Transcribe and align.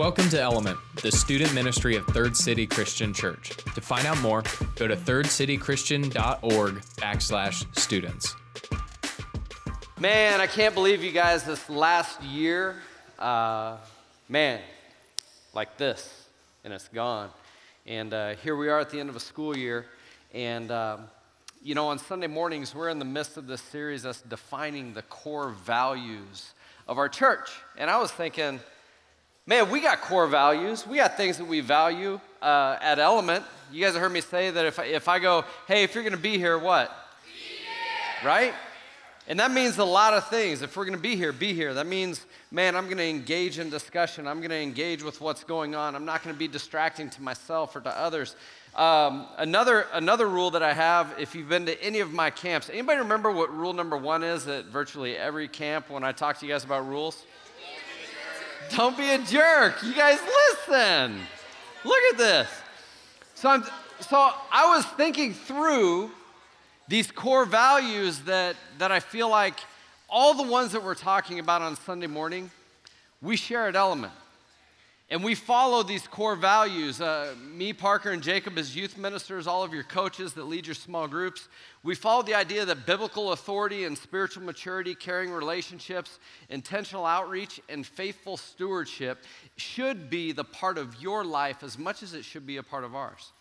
Welcome 0.00 0.30
to 0.30 0.40
Element, 0.40 0.78
the 1.02 1.12
student 1.12 1.52
ministry 1.52 1.94
of 1.94 2.06
Third 2.06 2.34
City 2.34 2.66
Christian 2.66 3.12
Church. 3.12 3.50
To 3.74 3.82
find 3.82 4.06
out 4.06 4.18
more, 4.22 4.42
go 4.76 4.88
to 4.88 4.96
thirdcitychristian.org 4.96 6.74
backslash 6.96 7.78
students. 7.78 8.34
Man, 10.00 10.40
I 10.40 10.46
can't 10.46 10.74
believe 10.74 11.04
you 11.04 11.12
guys 11.12 11.44
this 11.44 11.68
last 11.68 12.22
year, 12.22 12.76
uh, 13.18 13.76
man, 14.26 14.62
like 15.52 15.76
this, 15.76 16.26
and 16.64 16.72
it's 16.72 16.88
gone. 16.88 17.28
And 17.84 18.14
uh, 18.14 18.36
here 18.36 18.56
we 18.56 18.70
are 18.70 18.80
at 18.80 18.88
the 18.88 19.00
end 19.00 19.10
of 19.10 19.16
a 19.16 19.20
school 19.20 19.54
year. 19.54 19.84
And, 20.32 20.70
um, 20.70 21.08
you 21.62 21.74
know, 21.74 21.88
on 21.88 21.98
Sunday 21.98 22.26
mornings, 22.26 22.74
we're 22.74 22.88
in 22.88 22.98
the 22.98 23.04
midst 23.04 23.36
of 23.36 23.46
this 23.46 23.60
series 23.60 24.04
that's 24.04 24.22
defining 24.22 24.94
the 24.94 25.02
core 25.02 25.50
values 25.50 26.54
of 26.88 26.96
our 26.96 27.10
church. 27.10 27.50
And 27.76 27.90
I 27.90 27.98
was 27.98 28.10
thinking, 28.10 28.60
man, 29.50 29.68
we 29.68 29.80
got 29.80 30.00
core 30.00 30.28
values. 30.28 30.86
We 30.86 30.98
got 30.98 31.16
things 31.16 31.38
that 31.38 31.44
we 31.44 31.58
value 31.58 32.20
uh, 32.40 32.76
at 32.80 33.00
Element. 33.00 33.44
You 33.72 33.84
guys 33.84 33.94
have 33.94 34.02
heard 34.02 34.12
me 34.12 34.20
say 34.20 34.52
that 34.52 34.64
if 34.64 34.78
I, 34.78 34.84
if 34.84 35.08
I 35.08 35.18
go, 35.18 35.44
hey, 35.66 35.82
if 35.82 35.92
you're 35.92 36.04
going 36.04 36.14
to 36.14 36.22
be 36.22 36.38
here, 36.38 36.56
what? 36.56 36.88
Right? 38.24 38.54
And 39.26 39.40
that 39.40 39.50
means 39.50 39.76
a 39.78 39.84
lot 39.84 40.14
of 40.14 40.28
things. 40.28 40.62
If 40.62 40.76
we're 40.76 40.84
going 40.84 40.96
to 40.96 41.02
be 41.02 41.16
here, 41.16 41.32
be 41.32 41.52
here. 41.52 41.74
That 41.74 41.88
means, 41.88 42.24
man, 42.52 42.76
I'm 42.76 42.84
going 42.84 42.98
to 42.98 43.08
engage 43.08 43.58
in 43.58 43.70
discussion. 43.70 44.28
I'm 44.28 44.38
going 44.38 44.50
to 44.50 44.60
engage 44.60 45.02
with 45.02 45.20
what's 45.20 45.42
going 45.42 45.74
on. 45.74 45.96
I'm 45.96 46.04
not 46.04 46.22
going 46.22 46.32
to 46.32 46.38
be 46.38 46.46
distracting 46.46 47.10
to 47.10 47.22
myself 47.22 47.74
or 47.74 47.80
to 47.80 47.90
others. 47.90 48.36
Um, 48.76 49.26
another, 49.36 49.88
another 49.92 50.28
rule 50.28 50.52
that 50.52 50.62
I 50.62 50.74
have, 50.74 51.12
if 51.18 51.34
you've 51.34 51.48
been 51.48 51.66
to 51.66 51.82
any 51.82 51.98
of 51.98 52.12
my 52.12 52.30
camps, 52.30 52.70
anybody 52.70 53.00
remember 53.00 53.32
what 53.32 53.52
rule 53.52 53.72
number 53.72 53.96
one 53.96 54.22
is 54.22 54.46
at 54.46 54.66
virtually 54.66 55.16
every 55.16 55.48
camp 55.48 55.90
when 55.90 56.04
I 56.04 56.12
talk 56.12 56.38
to 56.38 56.46
you 56.46 56.52
guys 56.52 56.62
about 56.62 56.86
rules? 56.86 57.24
Don't 58.76 58.96
be 58.96 59.10
a 59.10 59.18
jerk. 59.18 59.82
You 59.82 59.94
guys 59.94 60.18
listen. 60.20 61.20
Look 61.84 62.02
at 62.12 62.18
this. 62.18 62.48
So, 63.34 63.48
I'm, 63.48 63.64
so 64.00 64.30
I 64.52 64.76
was 64.76 64.84
thinking 64.96 65.34
through 65.34 66.10
these 66.86 67.10
core 67.10 67.44
values 67.44 68.20
that, 68.20 68.56
that 68.78 68.92
I 68.92 69.00
feel 69.00 69.28
like 69.28 69.58
all 70.08 70.34
the 70.34 70.42
ones 70.42 70.72
that 70.72 70.84
we're 70.84 70.94
talking 70.94 71.38
about 71.38 71.62
on 71.62 71.76
Sunday 71.76 72.06
morning, 72.06 72.50
we 73.22 73.36
share 73.36 73.66
at 73.66 73.76
Element. 73.76 74.12
And 75.12 75.24
we 75.24 75.34
follow 75.34 75.82
these 75.82 76.06
core 76.06 76.36
values. 76.36 77.00
Uh, 77.00 77.34
me, 77.44 77.72
Parker, 77.72 78.12
and 78.12 78.22
Jacob, 78.22 78.56
as 78.56 78.76
youth 78.76 78.96
ministers, 78.96 79.48
all 79.48 79.64
of 79.64 79.74
your 79.74 79.82
coaches 79.82 80.34
that 80.34 80.44
lead 80.44 80.68
your 80.68 80.76
small 80.76 81.08
groups, 81.08 81.48
we 81.82 81.96
follow 81.96 82.22
the 82.22 82.34
idea 82.34 82.64
that 82.64 82.86
biblical 82.86 83.32
authority 83.32 83.86
and 83.86 83.98
spiritual 83.98 84.44
maturity, 84.44 84.94
caring 84.94 85.32
relationships, 85.32 86.20
intentional 86.48 87.04
outreach, 87.04 87.60
and 87.68 87.84
faithful 87.84 88.36
stewardship 88.36 89.24
should 89.56 90.10
be 90.10 90.30
the 90.30 90.44
part 90.44 90.78
of 90.78 91.02
your 91.02 91.24
life 91.24 91.64
as 91.64 91.76
much 91.76 92.04
as 92.04 92.14
it 92.14 92.24
should 92.24 92.46
be 92.46 92.58
a 92.58 92.62
part 92.62 92.84
of 92.84 92.94
ours. 92.94 93.32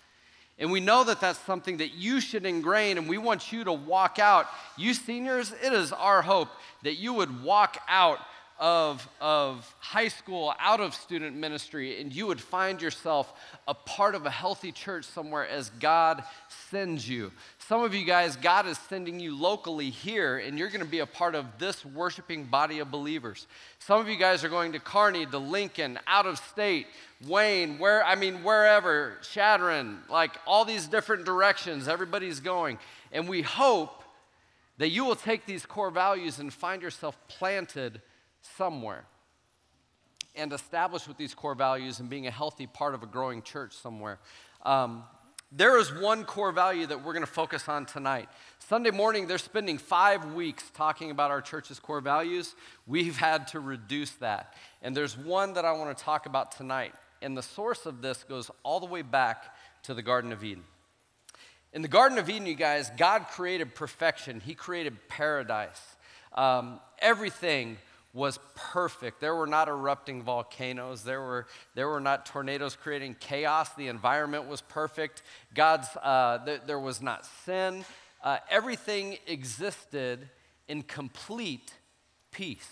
And 0.58 0.72
we 0.72 0.80
know 0.80 1.04
that 1.04 1.22
that's 1.22 1.40
something 1.40 1.78
that 1.78 1.94
you 1.94 2.20
should 2.20 2.48
ingrain, 2.48 2.98
and 2.98 3.08
we 3.08 3.20
want 3.20 3.52
you 3.52 3.64
to 3.64 3.72
walk 3.72 4.18
out. 4.18 4.48
You 4.76 4.96
seniors, 4.96 5.54
it 5.64 5.72
is 5.72 5.94
our 5.94 6.24
hope 6.24 6.50
that 6.82 6.96
you 6.96 7.14
would 7.14 7.44
walk 7.44 7.78
out 7.88 8.20
of, 8.60 9.08
of 9.22 9.74
high 9.80 10.10
school, 10.10 10.54
out 10.60 10.82
of 10.82 10.94
student 10.94 11.36
ministry, 11.36 12.02
and 12.02 12.14
you 12.14 12.28
would 12.28 12.42
find 12.42 12.82
yourself 12.82 13.34
a 13.68 13.74
part 13.74 14.16
of 14.16 14.26
a 14.26 14.30
healthy 14.30 14.74
church 14.74 15.06
somewhere 15.06 15.48
as 15.48 15.70
God 15.80 16.24
sends 16.70 17.08
you. 17.08 17.32
Some 17.60 17.84
of 17.84 17.96
you 17.96 18.06
guys, 18.06 18.36
God 18.36 18.68
is 18.68 18.78
sending 18.78 19.20
you 19.20 19.34
locally 19.34 19.90
here, 19.90 20.38
and 20.38 20.60
you're 20.60 20.68
going 20.68 20.84
to 20.84 20.86
be 20.86 21.00
a 21.00 21.06
part 21.06 21.36
of 21.36 21.46
this 21.58 21.86
worshiping 21.86 22.46
body 22.46 22.80
of 22.80 22.92
believers. 22.92 23.48
Some 23.80 24.02
of 24.02 24.10
you 24.10 24.18
guys 24.18 24.44
are 24.44 24.50
going 24.50 24.74
to 24.74 24.80
Kearney, 24.80 25.26
to 25.26 25.38
Lincoln, 25.38 25.98
out 26.06 26.26
of 26.26 26.38
state, 26.38 26.88
Wayne, 27.26 27.80
where, 27.80 28.04
I 28.04 28.16
mean, 28.16 28.44
wherever, 28.44 29.18
Chadron, 29.32 30.00
like 30.10 30.38
all 30.46 30.66
these 30.66 30.86
different 30.86 31.24
directions, 31.24 31.88
everybody's 31.88 32.42
going. 32.42 32.78
And 33.14 33.30
we 33.30 33.42
hope 33.42 34.04
that 34.80 34.90
you 34.90 35.06
will 35.06 35.16
take 35.16 35.46
these 35.46 35.66
core 35.66 35.92
values 35.92 36.40
and 36.40 36.52
find 36.52 36.82
yourself 36.82 37.18
planted 37.30 38.02
somewhere 38.42 39.06
and 40.36 40.54
established 40.54 41.08
with 41.08 41.18
these 41.18 41.34
core 41.34 41.56
values 41.56 42.00
and 42.00 42.10
being 42.10 42.28
a 42.28 42.32
healthy 42.32 42.68
part 42.68 42.94
of 42.94 43.04
a 43.04 43.06
growing 43.06 43.42
church 43.42 43.74
somewhere. 43.74 44.20
Um, 44.64 45.04
there 45.52 45.80
is 45.80 45.92
one 45.92 46.26
core 46.26 46.52
value 46.52 46.86
that 46.86 47.04
we're 47.04 47.14
going 47.14 47.26
to 47.26 47.32
focus 47.32 47.68
on 47.68 47.88
tonight. 47.88 48.30
Sunday 48.60 48.92
morning, 48.92 49.26
they're 49.26 49.40
spending 49.40 49.80
five 49.80 50.34
weeks 50.34 50.64
talking 50.76 51.10
about 51.10 51.32
our 51.32 51.42
church's 51.42 51.80
core 51.80 52.02
values. 52.02 52.54
We've 52.86 53.18
had 53.18 53.48
to 53.50 53.60
reduce 53.60 54.12
that. 54.18 54.54
And 54.84 54.96
there's 54.96 55.18
one 55.18 55.54
that 55.54 55.66
I 55.66 55.72
want 55.72 55.98
to 55.98 56.04
talk 56.04 56.28
about 56.28 56.52
tonight. 56.52 56.94
And 57.22 57.36
the 57.36 57.42
source 57.42 57.88
of 57.88 58.02
this 58.02 58.24
goes 58.24 58.52
all 58.62 58.80
the 58.80 58.86
way 58.86 59.02
back 59.02 59.56
to 59.84 59.96
the 59.96 60.04
Garden 60.04 60.32
of 60.32 60.44
Eden. 60.44 60.64
In 61.74 61.82
the 61.82 61.88
Garden 61.88 62.20
of 62.20 62.30
Eden, 62.30 62.46
you 62.46 62.56
guys, 62.56 62.92
God 62.98 63.26
created 63.32 63.74
perfection, 63.74 64.40
He 64.40 64.54
created 64.54 65.08
paradise. 65.08 65.82
Um, 66.34 66.80
everything 67.00 67.78
was 68.14 68.40
perfect. 68.56 69.22
There 69.22 69.36
were 69.36 69.48
not 69.48 69.68
erupting 69.68 70.24
volcanoes. 70.24 71.04
There 71.04 71.22
were, 71.22 71.48
there 71.76 71.88
were 71.88 72.00
not 72.00 72.26
tornadoes 72.26 72.76
creating 72.76 73.18
chaos. 73.20 73.70
The 73.76 73.88
environment 73.88 74.48
was 74.48 74.62
perfect. 74.62 75.22
God's, 75.54 75.88
uh, 76.02 76.40
th- 76.44 76.62
there 76.66 76.80
was 76.80 77.02
not 77.02 77.26
sin. 77.46 77.86
Uh, 78.24 78.38
everything 78.50 79.18
existed 79.28 80.28
in 80.68 80.82
complete 80.82 81.74
peace. 82.32 82.70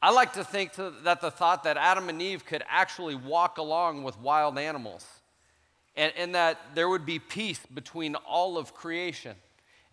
I 0.00 0.12
like 0.12 0.34
to 0.34 0.44
think 0.44 0.72
to, 0.74 0.92
that 1.02 1.20
the 1.20 1.30
thought 1.30 1.64
that 1.64 1.76
Adam 1.76 2.08
and 2.08 2.22
Eve 2.22 2.44
could 2.44 2.62
actually 2.68 3.14
walk 3.14 3.58
along 3.58 4.04
with 4.04 4.18
wild 4.20 4.58
animals 4.58 5.06
and, 5.96 6.12
and 6.16 6.34
that 6.34 6.60
there 6.74 6.88
would 6.88 7.06
be 7.06 7.18
peace 7.18 7.60
between 7.74 8.14
all 8.14 8.58
of 8.58 8.74
creation. 8.74 9.36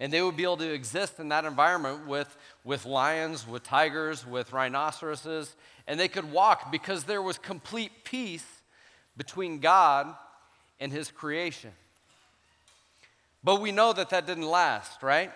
And 0.03 0.12
they 0.12 0.22
would 0.22 0.36
be 0.36 0.44
able 0.44 0.58
to 0.58 0.69
exist 0.69 1.18
in 1.22 1.30
that 1.30 1.46
environment 1.46 2.08
with, 2.08 2.36
with 2.66 2.86
lions, 2.86 3.47
with 3.47 3.64
tigers, 3.64 4.28
with 4.28 4.52
rhinoceroses, 4.52 5.56
and 5.88 5.97
they 5.97 6.09
could 6.09 6.30
walk 6.30 6.74
because 6.74 7.06
there 7.06 7.22
was 7.22 7.38
complete 7.38 8.03
peace 8.03 8.46
between 9.16 9.59
God 9.59 10.13
and 10.81 10.92
His 10.92 11.09
creation. 11.09 11.72
But 13.46 13.62
we 13.62 13.72
know 13.72 13.94
that 13.94 14.09
that 14.09 14.28
didn't 14.28 14.50
last, 14.50 15.03
right? 15.03 15.31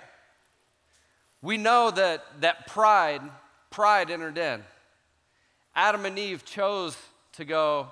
We 1.42 1.56
know 1.56 1.90
that, 1.92 2.26
that 2.42 2.68
pride 2.68 3.22
pride 3.70 4.12
entered 4.12 4.38
in. 4.38 4.66
Adam 5.78 6.06
and 6.06 6.20
Eve 6.20 6.44
chose 6.44 6.98
to 7.38 7.46
go, 7.46 7.88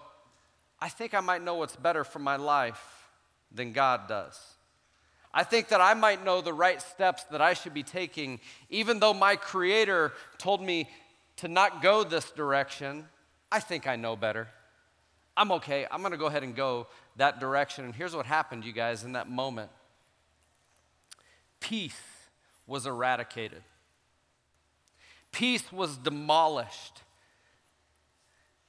I 0.82 0.90
think 0.90 1.14
I 1.14 1.22
might 1.22 1.42
know 1.42 1.56
what's 1.56 1.78
better 1.78 2.04
for 2.04 2.20
my 2.20 2.36
life 2.36 3.08
than 3.50 3.72
God 3.72 4.10
does. 4.10 4.55
I 5.36 5.44
think 5.44 5.68
that 5.68 5.82
I 5.82 5.94
might 5.94 6.24
know 6.24 6.42
the 6.42 6.54
right 6.54 6.82
steps 6.82 7.26
that 7.26 7.42
I 7.42 7.54
should 7.54 7.76
be 7.76 7.84
taking, 7.84 8.40
even 8.72 9.00
though 9.00 9.14
my 9.14 9.36
Creator 9.36 10.14
told 10.40 10.62
me 10.62 10.90
to 11.38 11.48
not 11.48 11.84
go 11.84 12.04
this 12.04 12.32
direction. 12.32 13.06
I 13.52 13.60
think 13.60 13.86
I 13.86 13.98
know 13.98 14.16
better. 14.16 14.48
I'm 15.38 15.52
okay. 15.52 15.86
I'm 15.92 16.00
going 16.00 16.14
to 16.14 16.18
go 16.18 16.26
ahead 16.28 16.44
and 16.44 16.56
go 16.56 16.88
that 17.18 17.40
direction. 17.40 17.86
And 17.86 17.94
here's 17.94 18.16
what 18.16 18.26
happened, 18.26 18.66
you 18.66 18.72
guys, 18.72 19.04
in 19.04 19.12
that 19.12 19.30
moment 19.30 19.70
peace 21.60 22.00
was 22.66 22.88
eradicated 22.88 23.62
peace 25.36 25.70
was 25.70 25.98
demolished. 25.98 27.02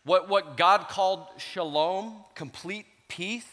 What, 0.03 0.29
what 0.29 0.57
God 0.57 0.89
called 0.89 1.29
shalom, 1.39 2.25
complete 2.35 2.87
peace, 3.07 3.47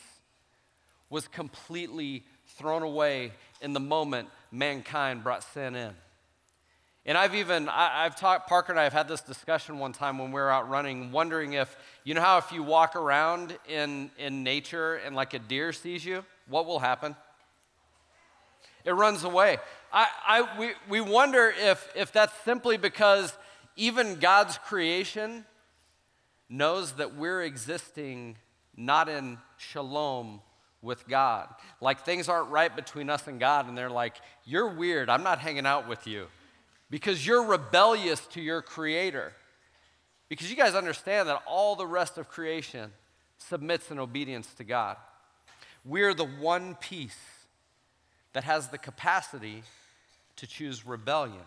was 1.12 1.28
completely 1.28 2.24
thrown 2.58 2.84
away 2.84 3.31
in 3.62 3.74
the 3.74 3.80
moment 3.80 4.30
mankind 4.52 5.24
brought 5.24 5.44
sin 5.44 5.75
in. 5.75 5.94
And 7.06 7.18
I've 7.18 7.36
even, 7.36 7.68
I, 7.68 8.04
have 8.04 8.16
talked, 8.16 8.48
Parker 8.48 8.72
and 8.72 8.80
I 8.80 8.83
have 8.83 8.94
had 8.94 9.10
this 9.10 9.19
discussion 9.19 9.78
one 9.78 9.92
time 9.92 10.18
when 10.18 10.30
we 10.30 10.39
were 10.39 10.50
out 10.50 10.69
running, 10.69 11.12
wondering 11.12 11.54
if, 11.54 11.75
you 12.06 12.13
know 12.13 12.22
how 12.22 12.38
if 12.38 12.51
you 12.54 12.63
walk 12.63 12.95
around 12.95 13.57
in, 13.68 14.10
in 14.18 14.44
nature 14.44 14.95
and 14.95 15.13
like 15.13 15.33
a 15.33 15.39
deer 15.39 15.74
sees 15.74 16.06
you, 16.06 16.24
what 16.48 16.66
will 16.66 16.80
happen? 16.80 17.16
It 18.86 18.92
runs 18.92 19.25
away. 19.25 19.57
I, 19.92 20.07
I, 20.25 20.60
we, 20.60 20.72
we 20.88 21.01
wonder 21.01 21.54
if, 21.57 21.89
if 21.94 22.13
that's 22.13 22.33
simply 22.44 22.78
because 22.78 23.38
even 23.75 24.19
God's 24.19 24.57
creation 24.60 25.45
knows 26.50 26.94
that 26.94 27.16
we're 27.16 27.42
existing 27.42 28.38
not 28.78 29.10
in 29.10 29.39
shalom 29.57 30.42
with 30.83 31.07
God. 31.07 31.47
Like 31.81 32.06
things 32.06 32.30
aren't 32.30 32.50
right 32.50 32.75
between 32.75 33.09
us 33.09 33.27
and 33.27 33.39
God, 33.39 33.68
and 33.68 33.75
they're 33.75 33.89
like, 33.89 34.18
You're 34.45 34.68
weird. 34.68 35.09
I'm 35.09 35.24
not 35.24 35.39
hanging 35.39 35.65
out 35.65 35.88
with 35.88 36.06
you 36.06 36.27
because 36.91 37.25
you're 37.25 37.44
rebellious 37.44 38.19
to 38.27 38.41
your 38.41 38.62
Creator. 38.62 39.33
Because 40.30 40.50
you 40.50 40.56
guys 40.56 40.75
understand 40.75 41.30
that 41.30 41.41
all 41.47 41.75
the 41.75 41.88
rest 41.88 42.18
of 42.18 42.27
creation 42.27 42.91
submits 43.38 43.91
in 43.91 44.00
obedience 44.00 44.53
to 44.56 44.63
God. 44.63 44.97
We're 45.85 46.13
the 46.13 46.25
one 46.25 46.75
piece 46.75 47.18
that 48.33 48.44
has 48.44 48.69
the 48.69 48.77
capacity 48.77 49.63
to 50.38 50.47
choose 50.47 50.85
rebellion. 50.85 51.44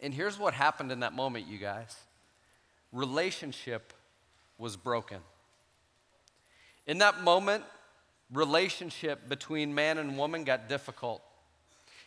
And 0.00 0.12
here's 0.12 0.38
what 0.38 0.54
happened 0.54 0.92
in 0.92 1.00
that 1.00 1.12
moment, 1.12 1.46
you 1.46 1.58
guys 1.58 1.96
relationship 2.92 3.92
was 4.58 4.76
broken. 4.76 5.18
In 6.86 6.98
that 6.98 7.22
moment, 7.22 7.64
relationship 8.32 9.28
between 9.28 9.74
man 9.74 9.98
and 9.98 10.18
woman 10.18 10.44
got 10.44 10.68
difficult. 10.68 11.22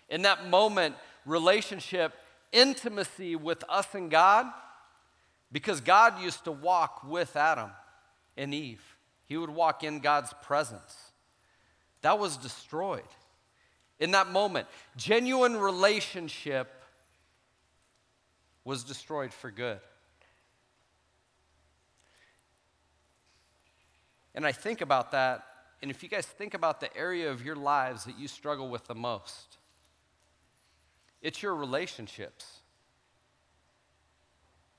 In 0.09 0.23
that 0.23 0.49
moment, 0.49 0.95
relationship, 1.25 2.13
intimacy 2.51 3.35
with 3.35 3.63
us 3.69 3.87
and 3.93 4.09
God, 4.09 4.47
because 5.51 5.81
God 5.81 6.21
used 6.21 6.43
to 6.45 6.51
walk 6.51 7.03
with 7.07 7.35
Adam 7.35 7.71
and 8.37 8.53
Eve. 8.53 8.83
He 9.25 9.37
would 9.37 9.49
walk 9.49 9.83
in 9.83 9.99
God's 9.99 10.33
presence. 10.41 10.95
That 12.01 12.17
was 12.17 12.37
destroyed. 12.37 13.03
In 13.99 14.11
that 14.11 14.29
moment, 14.29 14.67
genuine 14.95 15.57
relationship 15.57 16.71
was 18.63 18.83
destroyed 18.83 19.33
for 19.33 19.51
good. 19.51 19.79
And 24.33 24.45
I 24.45 24.51
think 24.51 24.81
about 24.81 25.11
that, 25.11 25.43
and 25.81 25.89
if 25.89 26.03
you 26.03 26.09
guys 26.09 26.25
think 26.25 26.53
about 26.53 26.79
the 26.79 26.95
area 26.95 27.31
of 27.31 27.43
your 27.43 27.55
lives 27.55 28.03
that 28.05 28.19
you 28.19 28.27
struggle 28.27 28.69
with 28.69 28.85
the 28.85 28.95
most, 28.95 29.57
it's 31.21 31.41
your 31.41 31.55
relationships. 31.55 32.45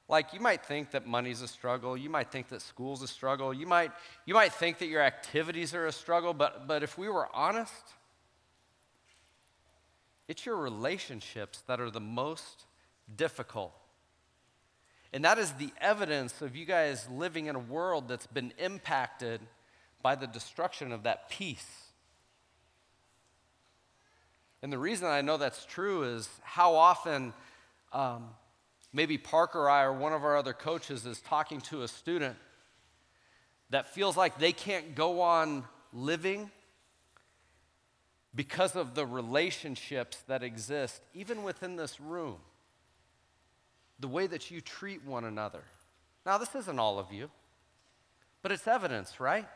Like 0.08 0.34
you 0.34 0.40
might 0.40 0.64
think 0.66 0.90
that 0.90 1.06
money's 1.06 1.40
a 1.40 1.48
struggle, 1.48 1.96
you 1.96 2.10
might 2.10 2.32
think 2.32 2.48
that 2.48 2.60
school's 2.60 3.00
a 3.02 3.08
struggle, 3.08 3.54
you 3.54 3.66
might, 3.66 3.92
you 4.26 4.34
might 4.34 4.52
think 4.52 4.78
that 4.78 4.88
your 4.88 5.02
activities 5.02 5.74
are 5.74 5.86
a 5.86 5.92
struggle, 5.92 6.34
but, 6.34 6.66
but 6.66 6.82
if 6.82 6.98
we 6.98 7.08
were 7.08 7.28
honest, 7.34 7.94
it's 10.26 10.44
your 10.44 10.56
relationships 10.56 11.62
that 11.66 11.80
are 11.80 11.90
the 11.90 12.00
most 12.00 12.66
difficult. 13.16 13.72
And 15.12 15.24
that 15.24 15.38
is 15.38 15.52
the 15.52 15.70
evidence 15.80 16.42
of 16.42 16.54
you 16.54 16.64
guys 16.64 17.08
living 17.10 17.46
in 17.46 17.56
a 17.56 17.60
world 17.60 18.08
that's 18.08 18.26
been 18.26 18.52
impacted 18.58 19.40
by 20.02 20.14
the 20.14 20.26
destruction 20.26 20.92
of 20.92 21.04
that 21.04 21.28
peace. 21.28 21.66
And 24.62 24.72
the 24.72 24.78
reason 24.78 25.06
I 25.06 25.20
know 25.22 25.36
that's 25.36 25.64
true 25.64 26.02
is 26.02 26.28
how 26.42 26.74
often 26.74 27.32
um, 27.92 28.28
maybe 28.92 29.16
Parker 29.16 29.60
or 29.60 29.70
I 29.70 29.84
or 29.84 29.92
one 29.92 30.12
of 30.12 30.24
our 30.24 30.36
other 30.36 30.52
coaches 30.52 31.06
is 31.06 31.20
talking 31.20 31.60
to 31.62 31.82
a 31.82 31.88
student 31.88 32.36
that 33.70 33.88
feels 33.94 34.16
like 34.16 34.38
they 34.38 34.52
can't 34.52 34.94
go 34.94 35.20
on 35.20 35.64
living 35.92 36.50
because 38.34 38.76
of 38.76 38.94
the 38.94 39.06
relationships 39.06 40.18
that 40.28 40.42
exist, 40.42 41.00
even 41.14 41.42
within 41.42 41.76
this 41.76 42.00
room 42.00 42.36
the 44.00 44.08
way 44.08 44.26
that 44.26 44.50
you 44.50 44.60
treat 44.60 45.04
one 45.04 45.24
another. 45.24 45.62
Now, 46.24 46.38
this 46.38 46.54
isn't 46.54 46.78
all 46.78 46.98
of 46.98 47.12
you, 47.12 47.30
but 48.42 48.50
it's 48.50 48.66
evidence, 48.66 49.20
right? 49.20 49.46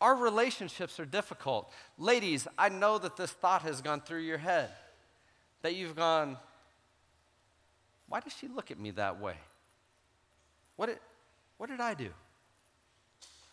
Our 0.00 0.14
relationships 0.14 0.98
are 0.98 1.04
difficult. 1.04 1.70
Ladies, 1.98 2.48
I 2.56 2.68
know 2.68 2.98
that 2.98 3.16
this 3.16 3.30
thought 3.30 3.62
has 3.62 3.82
gone 3.82 4.00
through 4.00 4.20
your 4.20 4.38
head 4.38 4.70
that 5.62 5.74
you've 5.74 5.94
gone, 5.94 6.38
why 8.08 8.20
does 8.20 8.32
she 8.32 8.48
look 8.48 8.70
at 8.70 8.78
me 8.78 8.92
that 8.92 9.20
way? 9.20 9.34
What 10.76 10.86
did, 10.86 10.98
what 11.58 11.68
did 11.68 11.80
I 11.80 11.94
do? 11.94 12.08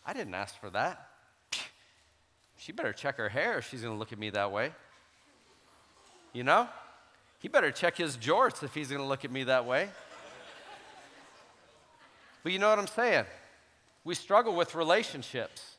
I 0.06 0.14
didn't 0.14 0.34
ask 0.34 0.58
for 0.60 0.70
that. 0.70 1.08
She 2.60 2.72
better 2.72 2.92
check 2.92 3.18
her 3.18 3.28
hair 3.28 3.58
if 3.58 3.70
she's 3.70 3.82
going 3.82 3.94
to 3.94 3.98
look 3.98 4.12
at 4.12 4.18
me 4.18 4.30
that 4.30 4.50
way. 4.50 4.72
You 6.32 6.42
know? 6.42 6.68
he 7.38 7.48
better 7.48 7.70
check 7.70 7.96
his 7.96 8.16
jorts 8.16 8.62
if 8.62 8.74
he's 8.74 8.88
going 8.88 9.00
to 9.00 9.06
look 9.06 9.24
at 9.24 9.30
me 9.30 9.44
that 9.44 9.64
way. 9.64 9.88
but 12.42 12.52
you 12.52 12.58
know 12.58 12.68
what 12.68 12.78
I'm 12.78 12.88
saying? 12.88 13.24
We 14.04 14.14
struggle 14.14 14.54
with 14.54 14.74
relationships. 14.74 15.76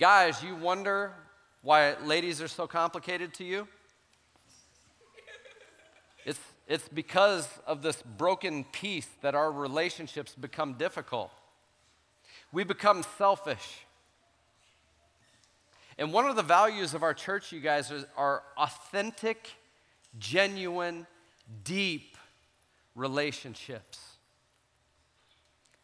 Guys, 0.00 0.42
you 0.42 0.56
wonder 0.56 1.12
why 1.60 1.94
ladies 2.06 2.40
are 2.40 2.48
so 2.48 2.66
complicated 2.66 3.34
to 3.34 3.44
you? 3.44 3.68
It's, 6.24 6.40
it's 6.66 6.88
because 6.88 7.46
of 7.66 7.82
this 7.82 8.00
broken 8.16 8.64
peace 8.72 9.06
that 9.20 9.34
our 9.34 9.52
relationships 9.52 10.34
become 10.34 10.72
difficult. 10.72 11.30
We 12.50 12.64
become 12.64 13.04
selfish. 13.18 13.84
And 15.98 16.14
one 16.14 16.24
of 16.24 16.34
the 16.34 16.42
values 16.42 16.94
of 16.94 17.02
our 17.02 17.12
church, 17.12 17.52
you 17.52 17.60
guys, 17.60 17.90
is, 17.90 18.06
are 18.16 18.42
authentic, 18.56 19.50
genuine, 20.18 21.06
deep 21.62 22.16
relationships. 22.94 24.00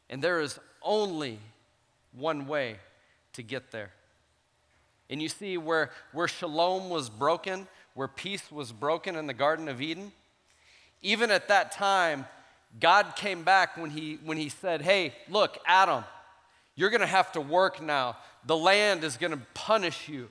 And 0.09 0.23
there 0.23 0.41
is 0.41 0.59
only 0.81 1.39
one 2.13 2.47
way 2.47 2.77
to 3.35 3.43
get 3.43 3.73
there. 3.73 3.91
And 5.08 5.23
you 5.23 5.29
see, 5.29 5.56
where, 5.56 5.91
where 6.12 6.29
shalom 6.29 6.91
was 6.91 7.08
broken, 7.08 7.69
where 7.94 8.08
peace 8.08 8.50
was 8.50 8.73
broken 8.73 9.17
in 9.17 9.26
the 9.26 9.35
Garden 9.35 9.69
of 9.69 9.81
Eden, 9.81 10.12
even 11.03 11.31
at 11.31 11.49
that 11.49 11.73
time, 11.73 12.26
God 12.81 13.14
came 13.17 13.43
back 13.43 13.76
when 13.76 13.91
he, 13.91 14.19
when 14.25 14.37
he 14.37 14.49
said, 14.49 14.82
Hey, 14.82 15.14
look, 15.29 15.58
Adam, 15.67 16.05
you're 16.75 16.91
going 16.91 17.00
to 17.00 17.06
have 17.06 17.32
to 17.32 17.41
work 17.41 17.81
now. 17.81 18.17
The 18.44 18.56
land 18.56 19.05
is 19.05 19.17
going 19.17 19.32
to 19.32 19.41
punish 19.55 20.08
you. 20.08 20.29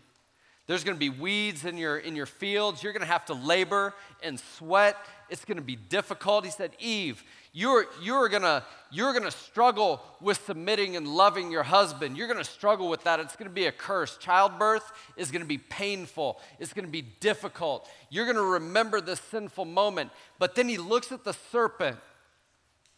There's 0.67 0.83
going 0.83 0.95
to 0.95 0.99
be 0.99 1.09
weeds 1.09 1.63
in 1.63 1.77
your, 1.77 1.97
in 1.97 2.15
your 2.15 2.25
fields. 2.25 2.81
You're 2.81 2.93
going 2.93 3.01
to 3.01 3.07
have 3.07 3.25
to 3.25 3.35
labor 3.35 3.93
and 4.23 4.39
sweat. 4.39 4.97
It's 5.29 5.45
going 5.45 5.57
to 5.57 5.63
be 5.63 5.75
difficult. 5.75 6.43
He 6.43 6.49
said, 6.49 6.71
Eve, 6.79 7.23
you're, 7.53 7.85
you're 8.01 8.29
going 8.29 8.61
you're 8.91 9.11
going 9.11 9.25
to 9.25 9.31
struggle 9.31 10.01
with 10.19 10.43
submitting 10.45 10.95
and 10.95 11.07
loving 11.07 11.51
your 11.51 11.63
husband. 11.63 12.17
You're 12.17 12.27
going 12.27 12.43
to 12.43 12.49
struggle 12.49 12.89
with 12.89 13.03
that. 13.03 13.19
It's 13.19 13.35
going 13.35 13.49
to 13.49 13.53
be 13.53 13.67
a 13.67 13.71
curse. 13.71 14.17
Childbirth 14.17 14.91
is 15.17 15.29
going 15.29 15.41
to 15.41 15.47
be 15.47 15.59
painful. 15.59 16.39
It's 16.59 16.73
going 16.73 16.85
to 16.85 16.91
be 16.91 17.03
difficult. 17.03 17.87
You're 18.09 18.25
going 18.25 18.37
to 18.37 18.53
remember 18.53 19.01
this 19.01 19.19
sinful 19.19 19.65
moment. 19.65 20.11
But 20.39 20.55
then 20.55 20.67
he 20.67 20.77
looks 20.77 21.11
at 21.11 21.23
the 21.23 21.33
serpent, 21.51 21.97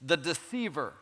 the 0.02 0.18
deceiver, 0.18 0.94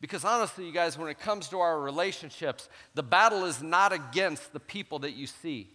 because 0.00 0.24
honestly, 0.24 0.64
you 0.66 0.72
guys, 0.72 0.96
when 0.96 1.08
it 1.08 1.18
comes 1.18 1.48
to 1.48 1.60
our 1.60 1.80
relationships, 1.80 2.68
the 2.94 3.02
battle 3.02 3.44
is 3.44 3.62
not 3.62 3.92
against 3.92 4.52
the 4.52 4.60
people 4.60 5.00
that 5.00 5.12
you 5.12 5.26
see. 5.26 5.68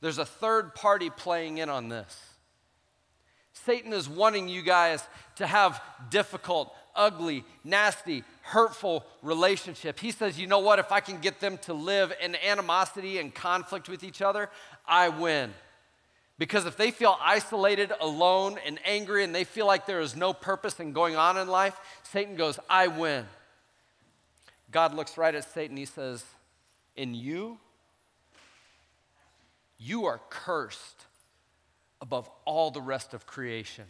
There's 0.00 0.18
a 0.18 0.24
third 0.24 0.74
party 0.74 1.10
playing 1.10 1.58
in 1.58 1.68
on 1.68 1.88
this. 1.88 2.16
Satan 3.52 3.92
is 3.92 4.08
wanting 4.08 4.48
you 4.48 4.62
guys 4.62 5.02
to 5.36 5.46
have 5.46 5.82
difficult, 6.10 6.72
ugly, 6.94 7.44
nasty, 7.64 8.22
hurtful 8.42 9.04
relationship. 9.22 9.98
He 9.98 10.12
says, 10.12 10.38
"You 10.38 10.46
know 10.46 10.60
what? 10.60 10.78
If 10.78 10.92
I 10.92 11.00
can 11.00 11.18
get 11.20 11.40
them 11.40 11.58
to 11.58 11.72
live 11.72 12.12
in 12.20 12.36
animosity 12.36 13.18
and 13.18 13.34
conflict 13.34 13.88
with 13.88 14.04
each 14.04 14.22
other, 14.22 14.50
I 14.86 15.08
win." 15.08 15.54
Because 16.38 16.66
if 16.66 16.76
they 16.76 16.90
feel 16.90 17.18
isolated, 17.20 17.92
alone, 17.98 18.58
and 18.64 18.78
angry, 18.84 19.24
and 19.24 19.34
they 19.34 19.44
feel 19.44 19.66
like 19.66 19.86
there 19.86 20.00
is 20.00 20.14
no 20.14 20.34
purpose 20.34 20.78
in 20.78 20.92
going 20.92 21.16
on 21.16 21.38
in 21.38 21.48
life, 21.48 21.80
Satan 22.02 22.36
goes, 22.36 22.58
I 22.68 22.88
win. 22.88 23.26
God 24.76 24.92
looks 24.92 25.16
right 25.16 25.34
at 25.34 25.50
Satan. 25.54 25.74
He 25.74 25.86
says, 25.86 26.22
In 26.96 27.14
you, 27.14 27.56
you 29.78 30.04
are 30.04 30.20
cursed 30.28 31.06
above 32.02 32.28
all 32.44 32.70
the 32.70 32.82
rest 32.82 33.14
of 33.14 33.26
creation. 33.26 33.86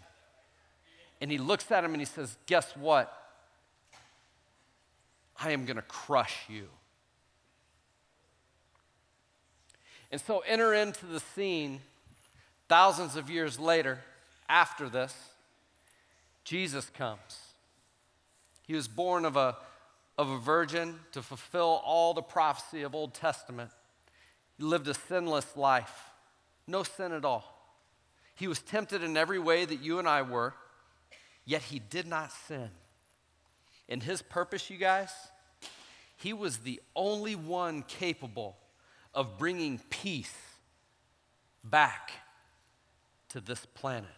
And 1.20 1.28
he 1.28 1.38
looks 1.38 1.72
at 1.72 1.82
him 1.82 1.90
and 1.90 2.00
he 2.00 2.06
says, 2.06 2.36
Guess 2.46 2.76
what? 2.76 3.12
I 5.40 5.50
am 5.50 5.64
going 5.64 5.74
to 5.74 5.82
crush 5.82 6.36
you. 6.48 6.68
And 10.12 10.20
so 10.20 10.44
enter 10.46 10.72
into 10.72 11.04
the 11.06 11.18
scene 11.18 11.80
thousands 12.68 13.16
of 13.16 13.28
years 13.28 13.58
later, 13.58 13.98
after 14.48 14.88
this, 14.88 15.16
Jesus 16.44 16.88
comes. 16.90 17.40
He 18.68 18.74
was 18.74 18.86
born 18.86 19.24
of 19.24 19.36
a 19.36 19.56
of 20.18 20.30
a 20.30 20.38
virgin 20.38 20.98
to 21.12 21.22
fulfill 21.22 21.82
all 21.84 22.14
the 22.14 22.22
prophecy 22.22 22.82
of 22.82 22.94
Old 22.94 23.14
Testament. 23.14 23.70
He 24.56 24.64
lived 24.64 24.88
a 24.88 24.94
sinless 24.94 25.56
life, 25.56 26.10
no 26.66 26.82
sin 26.82 27.12
at 27.12 27.24
all. 27.24 27.52
He 28.34 28.48
was 28.48 28.60
tempted 28.60 29.02
in 29.02 29.16
every 29.16 29.38
way 29.38 29.64
that 29.64 29.82
you 29.82 29.98
and 29.98 30.08
I 30.08 30.22
were, 30.22 30.54
yet 31.44 31.62
he 31.62 31.78
did 31.78 32.06
not 32.06 32.32
sin. 32.32 32.70
In 33.88 34.00
his 34.00 34.22
purpose, 34.22 34.68
you 34.70 34.78
guys, 34.78 35.10
he 36.16 36.32
was 36.32 36.58
the 36.58 36.80
only 36.94 37.34
one 37.34 37.82
capable 37.82 38.56
of 39.14 39.38
bringing 39.38 39.80
peace 39.90 40.34
back 41.62 42.10
to 43.28 43.40
this 43.40 43.66
planet. 43.66 44.10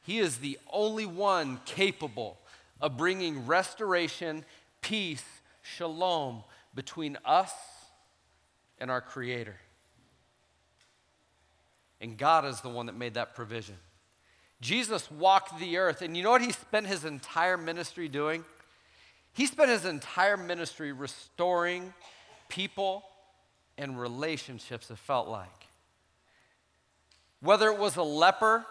He 0.00 0.18
is 0.18 0.38
the 0.38 0.58
only 0.72 1.06
one 1.06 1.60
capable 1.64 2.38
of 2.80 2.96
bringing 2.96 3.46
restoration, 3.46 4.44
peace, 4.80 5.24
shalom 5.62 6.44
between 6.74 7.18
us 7.24 7.52
and 8.78 8.90
our 8.90 9.00
Creator. 9.00 9.56
And 12.00 12.16
God 12.16 12.44
is 12.44 12.60
the 12.60 12.68
one 12.68 12.86
that 12.86 12.96
made 12.96 13.14
that 13.14 13.34
provision. 13.34 13.76
Jesus 14.60 15.10
walked 15.10 15.58
the 15.58 15.78
earth, 15.78 16.02
and 16.02 16.16
you 16.16 16.22
know 16.22 16.30
what 16.30 16.42
he 16.42 16.52
spent 16.52 16.86
his 16.86 17.04
entire 17.04 17.56
ministry 17.56 18.08
doing? 18.08 18.44
He 19.32 19.46
spent 19.46 19.70
his 19.70 19.84
entire 19.84 20.36
ministry 20.36 20.92
restoring 20.92 21.92
people 22.48 23.04
and 23.76 24.00
relationships, 24.00 24.90
it 24.90 24.98
felt 24.98 25.28
like. 25.28 25.48
Whether 27.40 27.68
it 27.68 27.78
was 27.78 27.96
a 27.96 28.02
leper, 28.02 28.66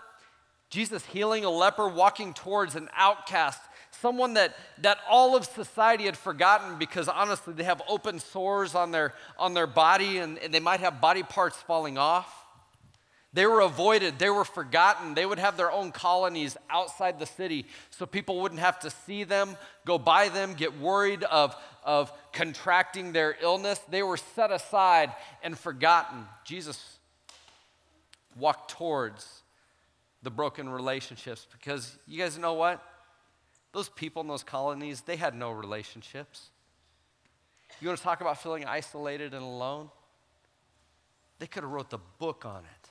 Jesus 0.69 1.05
healing 1.05 1.45
a 1.45 1.49
leper, 1.49 1.87
walking 1.87 2.33
towards 2.33 2.75
an 2.75 2.89
outcast, 2.95 3.61
someone 3.91 4.33
that, 4.35 4.55
that 4.81 4.99
all 5.09 5.35
of 5.35 5.45
society 5.45 6.05
had 6.05 6.17
forgotten 6.17 6.77
because 6.77 7.07
honestly 7.07 7.53
they 7.53 7.63
have 7.63 7.81
open 7.87 8.19
sores 8.19 8.75
on 8.75 8.91
their, 8.91 9.13
on 9.37 9.53
their 9.53 9.67
body 9.67 10.17
and, 10.17 10.37
and 10.39 10.53
they 10.53 10.59
might 10.59 10.79
have 10.79 11.01
body 11.01 11.23
parts 11.23 11.57
falling 11.57 11.97
off. 11.97 12.45
They 13.33 13.45
were 13.45 13.59
avoided, 13.59 14.17
they 14.17 14.29
were 14.29 14.45
forgotten. 14.45 15.13
They 15.13 15.25
would 15.25 15.37
have 15.37 15.57
their 15.57 15.71
own 15.71 15.91
colonies 15.91 16.57
outside 16.69 17.19
the 17.19 17.25
city 17.25 17.65
so 17.91 18.05
people 18.05 18.41
wouldn't 18.41 18.61
have 18.61 18.79
to 18.79 18.89
see 18.89 19.25
them, 19.25 19.57
go 19.85 19.99
by 19.99 20.29
them, 20.29 20.53
get 20.53 20.79
worried 20.79 21.23
of, 21.23 21.55
of 21.83 22.11
contracting 22.31 23.11
their 23.11 23.35
illness. 23.41 23.79
They 23.89 24.01
were 24.01 24.17
set 24.17 24.51
aside 24.51 25.13
and 25.43 25.57
forgotten. 25.57 26.25
Jesus 26.45 26.97
walked 28.39 28.71
towards 28.71 29.41
the 30.23 30.31
broken 30.31 30.69
relationships 30.69 31.45
because 31.51 31.97
you 32.07 32.17
guys 32.17 32.37
know 32.37 32.53
what? 32.53 32.83
Those 33.73 33.89
people 33.89 34.21
in 34.21 34.27
those 34.27 34.43
colonies, 34.43 35.01
they 35.01 35.15
had 35.15 35.35
no 35.35 35.51
relationships. 35.51 36.49
You 37.79 37.87
want 37.87 37.97
to 37.97 38.03
talk 38.03 38.21
about 38.21 38.41
feeling 38.41 38.65
isolated 38.65 39.33
and 39.33 39.43
alone? 39.43 39.89
They 41.39 41.47
could 41.47 41.63
have 41.63 41.71
wrote 41.71 41.89
the 41.89 41.99
book 42.17 42.45
on 42.45 42.63
it. 42.63 42.89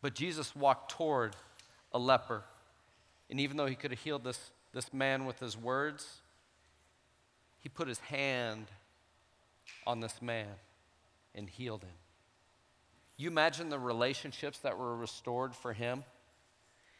But 0.00 0.14
Jesus 0.14 0.54
walked 0.54 0.92
toward 0.92 1.34
a 1.92 1.98
leper. 1.98 2.44
And 3.30 3.40
even 3.40 3.56
though 3.56 3.66
he 3.66 3.74
could 3.74 3.90
have 3.90 4.00
healed 4.00 4.24
this, 4.24 4.50
this 4.72 4.92
man 4.92 5.24
with 5.24 5.40
his 5.40 5.56
words, 5.56 6.20
he 7.58 7.68
put 7.68 7.88
his 7.88 7.98
hand 7.98 8.66
on 9.86 10.00
this 10.00 10.22
man 10.22 10.48
and 11.34 11.48
healed 11.48 11.82
him. 11.82 11.90
You 13.16 13.28
imagine 13.28 13.68
the 13.68 13.78
relationships 13.78 14.60
that 14.60 14.78
were 14.78 14.96
restored 14.96 15.54
for 15.54 15.72
him? 15.72 16.04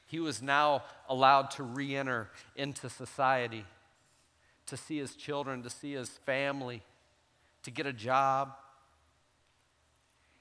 He 0.09 0.21
was 0.21 0.41
now 0.41 0.85
allowed 1.07 1.51
to 1.53 1.63
re 1.63 1.95
enter 1.95 2.31
into 2.57 2.89
society, 2.89 3.67
to 4.65 4.77
see 4.77 4.97
his 4.97 5.15
children, 5.15 5.63
to 5.63 5.71
see 5.71 5.93
his 5.93 6.09
family, 6.09 6.83
to 7.63 7.71
get 7.71 7.87
a 7.87 7.93
job. 7.93 8.55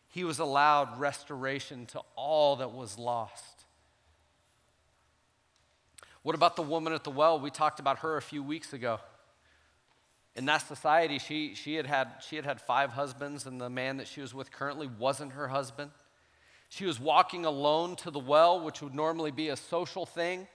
He 0.07 0.23
was 0.23 0.39
allowed 0.39 0.97
restoration 0.97 1.85
to 1.87 2.01
all 2.15 2.55
that 2.55 2.71
was 2.71 2.97
lost. 2.97 3.65
What 6.23 6.33
about 6.33 6.55
the 6.55 6.61
woman 6.61 6.93
at 6.93 7.03
the 7.03 7.11
well? 7.11 7.37
We 7.37 7.49
talked 7.49 7.81
about 7.81 7.99
her 7.99 8.15
a 8.15 8.21
few 8.21 8.41
weeks 8.41 8.71
ago. 8.71 9.01
In 10.33 10.45
that 10.45 10.65
society, 10.65 11.19
she, 11.19 11.55
she, 11.55 11.75
had 11.75 11.85
had, 11.85 12.07
she 12.25 12.37
had 12.37 12.45
had 12.45 12.61
five 12.61 12.91
husbands, 12.91 13.45
and 13.45 13.59
the 13.59 13.69
man 13.69 13.97
that 13.97 14.07
she 14.07 14.21
was 14.21 14.33
with 14.33 14.49
currently 14.49 14.87
wasn't 14.87 15.33
her 15.33 15.49
husband. 15.49 15.91
She 16.69 16.85
was 16.85 16.99
walking 16.99 17.45
alone 17.45 17.95
to 17.97 18.11
the 18.11 18.19
well, 18.19 18.59
which 18.59 18.81
would 18.81 18.93
normally 18.93 19.31
be 19.31 19.49
a 19.49 19.55
social 19.55 20.05
thing 20.05 20.47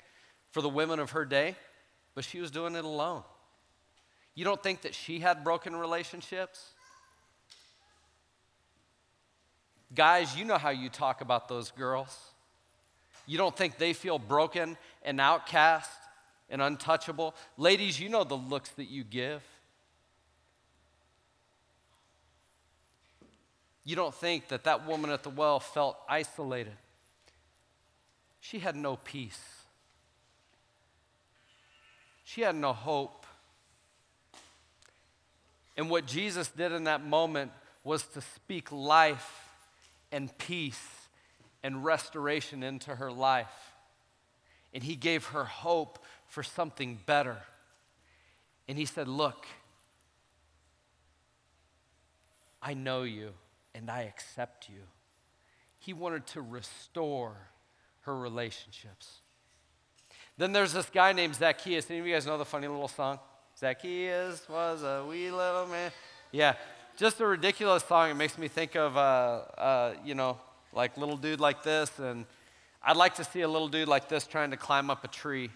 for 0.50 0.60
the 0.60 0.68
women 0.68 0.98
of 0.98 1.12
her 1.12 1.24
day, 1.24 1.56
but 2.14 2.24
she 2.24 2.40
was 2.40 2.50
doing 2.50 2.74
it 2.74 2.84
alone. 2.84 3.22
You 4.34 4.44
don't 4.44 4.62
think 4.62 4.82
that 4.82 4.94
she 4.94 5.20
had 5.20 5.44
broken 5.44 5.74
relationships? 5.74 6.72
Guys, 9.94 10.36
you 10.36 10.44
know 10.44 10.58
how 10.58 10.70
you 10.70 10.88
talk 10.88 11.20
about 11.20 11.48
those 11.48 11.70
girls. 11.70 12.18
You 13.26 13.38
don't 13.38 13.56
think 13.56 13.78
they 13.78 13.92
feel 13.92 14.18
broken 14.18 14.76
and 15.02 15.20
outcast 15.20 15.90
and 16.48 16.62
untouchable? 16.62 17.34
Ladies, 17.56 18.00
you 18.00 18.08
know 18.08 18.24
the 18.24 18.36
looks 18.36 18.70
that 18.70 18.88
you 18.88 19.04
give. 19.04 19.42
You 23.84 23.96
don't 23.96 24.14
think 24.14 24.48
that 24.48 24.64
that 24.64 24.86
woman 24.86 25.10
at 25.10 25.22
the 25.22 25.30
well 25.30 25.58
felt 25.58 25.96
isolated. 26.08 26.76
She 28.40 28.58
had 28.58 28.76
no 28.76 28.96
peace. 28.96 29.40
She 32.24 32.42
had 32.42 32.54
no 32.54 32.72
hope. 32.72 33.26
And 35.76 35.90
what 35.90 36.06
Jesus 36.06 36.48
did 36.48 36.72
in 36.72 36.84
that 36.84 37.04
moment 37.04 37.50
was 37.82 38.04
to 38.08 38.20
speak 38.20 38.70
life 38.70 39.48
and 40.12 40.36
peace 40.38 40.82
and 41.62 41.84
restoration 41.84 42.62
into 42.62 42.94
her 42.94 43.10
life. 43.10 43.72
And 44.74 44.82
he 44.82 44.96
gave 44.96 45.26
her 45.26 45.44
hope 45.44 45.98
for 46.26 46.42
something 46.42 47.00
better. 47.04 47.38
And 48.68 48.78
he 48.78 48.86
said, 48.86 49.08
Look, 49.08 49.46
I 52.62 52.74
know 52.74 53.02
you 53.02 53.32
and 53.74 53.90
I 53.90 54.02
accept 54.02 54.68
you. 54.68 54.82
He 55.78 55.92
wanted 55.92 56.26
to 56.28 56.42
restore 56.42 57.36
her 58.02 58.16
relationships. 58.16 59.20
Then 60.38 60.52
there's 60.52 60.72
this 60.72 60.88
guy 60.90 61.12
named 61.12 61.34
Zacchaeus. 61.34 61.90
Any 61.90 62.00
of 62.00 62.06
you 62.06 62.14
guys 62.14 62.26
know 62.26 62.38
the 62.38 62.44
funny 62.44 62.68
little 62.68 62.88
song? 62.88 63.18
Zacchaeus 63.58 64.48
was 64.48 64.82
a 64.82 65.04
wee 65.08 65.30
little 65.30 65.66
man. 65.66 65.92
Yeah, 66.30 66.54
just 66.96 67.20
a 67.20 67.26
ridiculous 67.26 67.84
song. 67.84 68.10
It 68.10 68.14
makes 68.14 68.38
me 68.38 68.48
think 68.48 68.76
of, 68.76 68.96
uh, 68.96 69.00
uh, 69.00 69.94
you 70.04 70.14
know, 70.14 70.38
like 70.72 70.96
little 70.96 71.16
dude 71.16 71.40
like 71.40 71.62
this. 71.62 71.98
And 71.98 72.24
I'd 72.82 72.96
like 72.96 73.14
to 73.16 73.24
see 73.24 73.42
a 73.42 73.48
little 73.48 73.68
dude 73.68 73.88
like 73.88 74.08
this 74.08 74.26
trying 74.26 74.50
to 74.50 74.56
climb 74.56 74.90
up 74.90 75.04
a 75.04 75.08
tree. 75.08 75.50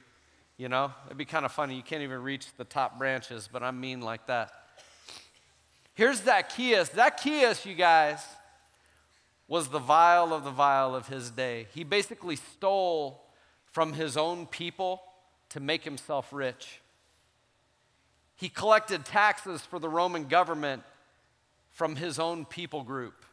You 0.56 0.68
know, 0.68 0.92
it'd 1.06 1.18
be 1.18 1.24
kind 1.24 1.44
of 1.44 1.52
funny. 1.52 1.74
You 1.74 1.82
can't 1.82 2.02
even 2.02 2.22
reach 2.22 2.46
the 2.56 2.64
top 2.64 2.98
branches, 2.98 3.48
but 3.50 3.62
I'm 3.62 3.80
mean 3.80 4.00
like 4.00 4.26
that. 4.26 4.50
Here's 5.96 6.22
Zacchaeus. 6.22 6.90
Zacchaeus, 6.94 7.64
you 7.64 7.74
guys, 7.74 8.22
was 9.48 9.68
the 9.68 9.78
vile 9.78 10.34
of 10.34 10.44
the 10.44 10.50
vile 10.50 10.94
of 10.94 11.08
his 11.08 11.30
day. 11.30 11.68
He 11.72 11.84
basically 11.84 12.36
stole 12.36 13.24
from 13.72 13.94
his 13.94 14.18
own 14.18 14.44
people 14.44 15.00
to 15.48 15.58
make 15.58 15.84
himself 15.84 16.34
rich. 16.34 16.82
He 18.34 18.50
collected 18.50 19.06
taxes 19.06 19.62
for 19.62 19.78
the 19.78 19.88
Roman 19.88 20.26
government 20.26 20.82
from 21.70 21.96
his 21.96 22.18
own 22.18 22.44
people 22.44 22.82
group. 22.82 23.24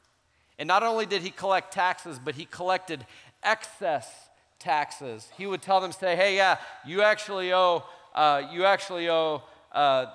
And 0.57 0.65
not 0.65 0.83
only 0.83 1.05
did 1.05 1.21
he 1.21 1.31
collect 1.31 1.73
taxes, 1.73 2.17
but 2.17 2.35
he 2.35 2.45
collected 2.45 3.05
excess 3.43 4.09
taxes. 4.57 5.27
He 5.37 5.45
would 5.45 5.61
tell 5.61 5.81
them, 5.81 5.91
say, 5.91 6.15
hey, 6.15 6.37
yeah, 6.37 6.59
you 6.85 7.01
actually 7.01 7.51
owe, 7.51 7.83
uh, 8.15 8.43
you 8.53 8.63
actually 8.63 9.09
owe 9.09 9.43
uh, 9.73 10.05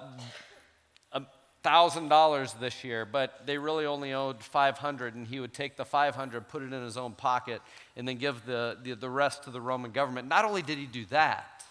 $1,000 1.65 2.61
this 2.61 2.85
year, 2.85 3.05
but 3.05 3.47
they 3.47 3.59
really 3.59 3.85
only 3.85 4.13
owed 4.13 4.43
500 4.43 5.15
and 5.15 5.27
he 5.27 5.41
would 5.41 5.53
take 5.53 5.77
the 5.77 5.85
500, 5.85 6.49
put 6.49 6.63
it 6.63 6.73
in 6.73 6.83
his 6.83 6.97
own 6.97 7.13
pocket, 7.13 7.61
and 7.97 8.07
then 8.07 8.17
give 8.17 8.45
the, 8.47 8.79
the, 8.83 8.95
the 8.95 9.11
rest 9.11 9.45
to 9.45 9.51
the 9.51 9.61
Roman 9.61 9.91
government. 9.91 10.29
Not 10.29 10.45
only 10.45 10.63
did 10.63 10.79
he 10.79 10.87
do 10.87 11.05
that, 11.07 11.65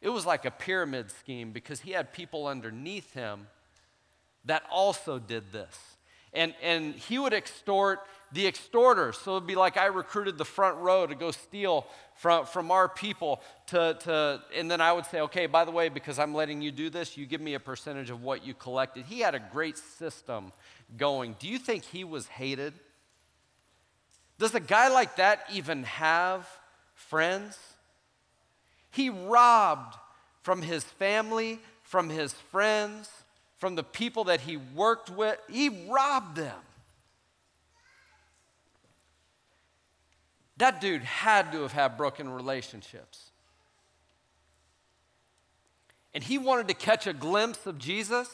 it 0.00 0.08
was 0.08 0.24
like 0.24 0.44
a 0.44 0.50
pyramid 0.50 1.10
scheme 1.10 1.52
because 1.52 1.80
he 1.80 1.92
had 1.92 2.12
people 2.12 2.46
underneath 2.46 3.12
him 3.12 3.48
that 4.44 4.62
also 4.70 5.18
did 5.18 5.52
this. 5.52 5.76
And, 6.32 6.54
and 6.62 6.94
he 6.94 7.18
would 7.18 7.32
extort 7.32 8.00
the 8.32 8.46
extorters. 8.46 9.16
So 9.18 9.36
it'd 9.36 9.46
be 9.46 9.54
like 9.54 9.76
I 9.76 9.86
recruited 9.86 10.38
the 10.38 10.44
front 10.44 10.78
row 10.78 11.06
to 11.06 11.14
go 11.14 11.30
steal 11.30 11.86
from, 12.16 12.46
from 12.46 12.70
our 12.70 12.88
people 12.88 13.40
to, 13.68 13.96
to, 14.00 14.42
and 14.54 14.70
then 14.70 14.80
I 14.80 14.92
would 14.92 15.06
say, 15.06 15.20
okay, 15.22 15.46
by 15.46 15.64
the 15.64 15.70
way, 15.70 15.88
because 15.88 16.18
I'm 16.18 16.34
letting 16.34 16.60
you 16.60 16.70
do 16.70 16.90
this, 16.90 17.16
you 17.16 17.26
give 17.26 17.40
me 17.40 17.54
a 17.54 17.60
percentage 17.60 18.10
of 18.10 18.22
what 18.22 18.44
you 18.44 18.54
collected. 18.54 19.06
He 19.06 19.20
had 19.20 19.34
a 19.34 19.40
great 19.40 19.78
system 19.78 20.52
going. 20.96 21.36
Do 21.38 21.48
you 21.48 21.58
think 21.58 21.84
he 21.84 22.04
was 22.04 22.26
hated? 22.26 22.74
Does 24.38 24.54
a 24.54 24.60
guy 24.60 24.88
like 24.88 25.16
that 25.16 25.44
even 25.52 25.84
have 25.84 26.48
friends? 26.94 27.58
He 28.90 29.10
robbed 29.10 29.96
from 30.42 30.62
his 30.62 30.84
family, 30.84 31.60
from 31.82 32.08
his 32.08 32.32
friends, 32.32 33.10
from 33.58 33.74
the 33.74 33.82
people 33.82 34.24
that 34.24 34.40
he 34.40 34.56
worked 34.56 35.10
with. 35.10 35.38
He 35.50 35.86
robbed 35.88 36.36
them. 36.36 36.54
That 40.58 40.80
dude 40.80 41.02
had 41.02 41.52
to 41.52 41.62
have 41.62 41.72
had 41.72 41.96
broken 41.96 42.28
relationships. 42.28 43.30
And 46.12 46.22
he 46.24 46.36
wanted 46.36 46.68
to 46.68 46.74
catch 46.74 47.06
a 47.06 47.12
glimpse 47.12 47.64
of 47.66 47.78
Jesus. 47.78 48.28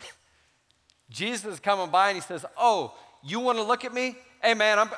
Jesus 1.10 1.54
is 1.54 1.60
coming 1.60 1.90
by 1.90 2.10
and 2.10 2.16
he 2.16 2.22
says, 2.22 2.46
Oh, 2.56 2.94
you 3.22 3.40
want 3.40 3.58
to 3.58 3.64
look 3.64 3.84
at 3.84 3.92
me? 3.92 4.16
Hey, 4.42 4.54
man, 4.54 4.78
I'm, 4.78 4.90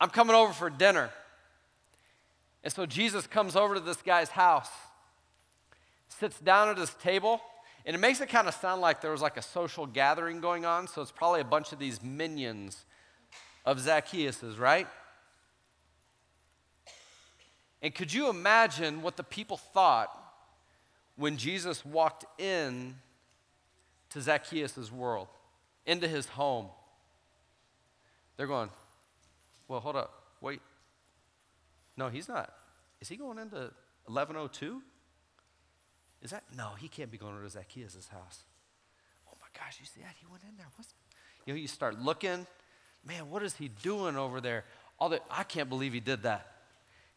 I'm 0.00 0.10
coming 0.10 0.34
over 0.34 0.52
for 0.52 0.70
dinner. 0.70 1.10
And 2.64 2.72
so 2.72 2.86
Jesus 2.86 3.26
comes 3.26 3.54
over 3.54 3.74
to 3.74 3.80
this 3.80 3.98
guy's 3.98 4.30
house, 4.30 4.70
sits 6.08 6.40
down 6.40 6.70
at 6.70 6.78
his 6.78 6.90
table, 6.94 7.40
and 7.84 7.94
it 7.94 7.98
makes 7.98 8.20
it 8.22 8.30
kind 8.30 8.48
of 8.48 8.54
sound 8.54 8.80
like 8.80 9.02
there 9.02 9.10
was 9.12 9.20
like 9.20 9.36
a 9.36 9.42
social 9.42 9.86
gathering 9.86 10.40
going 10.40 10.64
on. 10.64 10.88
So 10.88 11.02
it's 11.02 11.12
probably 11.12 11.42
a 11.42 11.44
bunch 11.44 11.72
of 11.72 11.78
these 11.78 12.02
minions 12.02 12.86
of 13.66 13.78
Zacchaeus's, 13.78 14.58
right? 14.58 14.88
And 17.84 17.94
could 17.94 18.14
you 18.14 18.30
imagine 18.30 19.02
what 19.02 19.18
the 19.18 19.22
people 19.22 19.58
thought 19.58 20.08
when 21.16 21.36
Jesus 21.36 21.84
walked 21.84 22.24
in 22.40 22.94
to 24.08 24.22
Zacchaeus' 24.22 24.90
world, 24.90 25.28
into 25.84 26.08
his 26.08 26.24
home, 26.26 26.68
they're 28.38 28.46
going, 28.46 28.70
well, 29.68 29.80
hold 29.80 29.96
up, 29.96 30.14
wait. 30.40 30.62
No, 31.94 32.08
he's 32.08 32.26
not. 32.26 32.54
Is 33.02 33.08
he 33.10 33.16
going 33.16 33.38
into 33.38 33.70
1102? 34.06 34.80
Is 36.22 36.30
that? 36.30 36.44
No, 36.56 36.70
he 36.78 36.88
can't 36.88 37.10
be 37.10 37.18
going 37.18 37.38
to 37.38 37.50
Zacchaeus' 37.50 38.08
house. 38.08 38.44
Oh 39.28 39.36
my 39.42 39.48
gosh, 39.60 39.76
you 39.78 39.84
see 39.84 40.00
that? 40.00 40.14
He 40.18 40.26
went 40.30 40.42
in 40.44 40.56
there. 40.56 40.68
What's, 40.76 40.94
you 41.44 41.52
know, 41.52 41.60
you 41.60 41.68
start 41.68 42.00
looking, 42.00 42.46
man, 43.06 43.28
what 43.28 43.42
is 43.42 43.56
he 43.56 43.68
doing 43.68 44.16
over 44.16 44.40
there? 44.40 44.64
All 44.98 45.10
that, 45.10 45.22
I 45.30 45.42
can't 45.42 45.68
believe 45.68 45.92
he 45.92 46.00
did 46.00 46.22
that. 46.22 46.53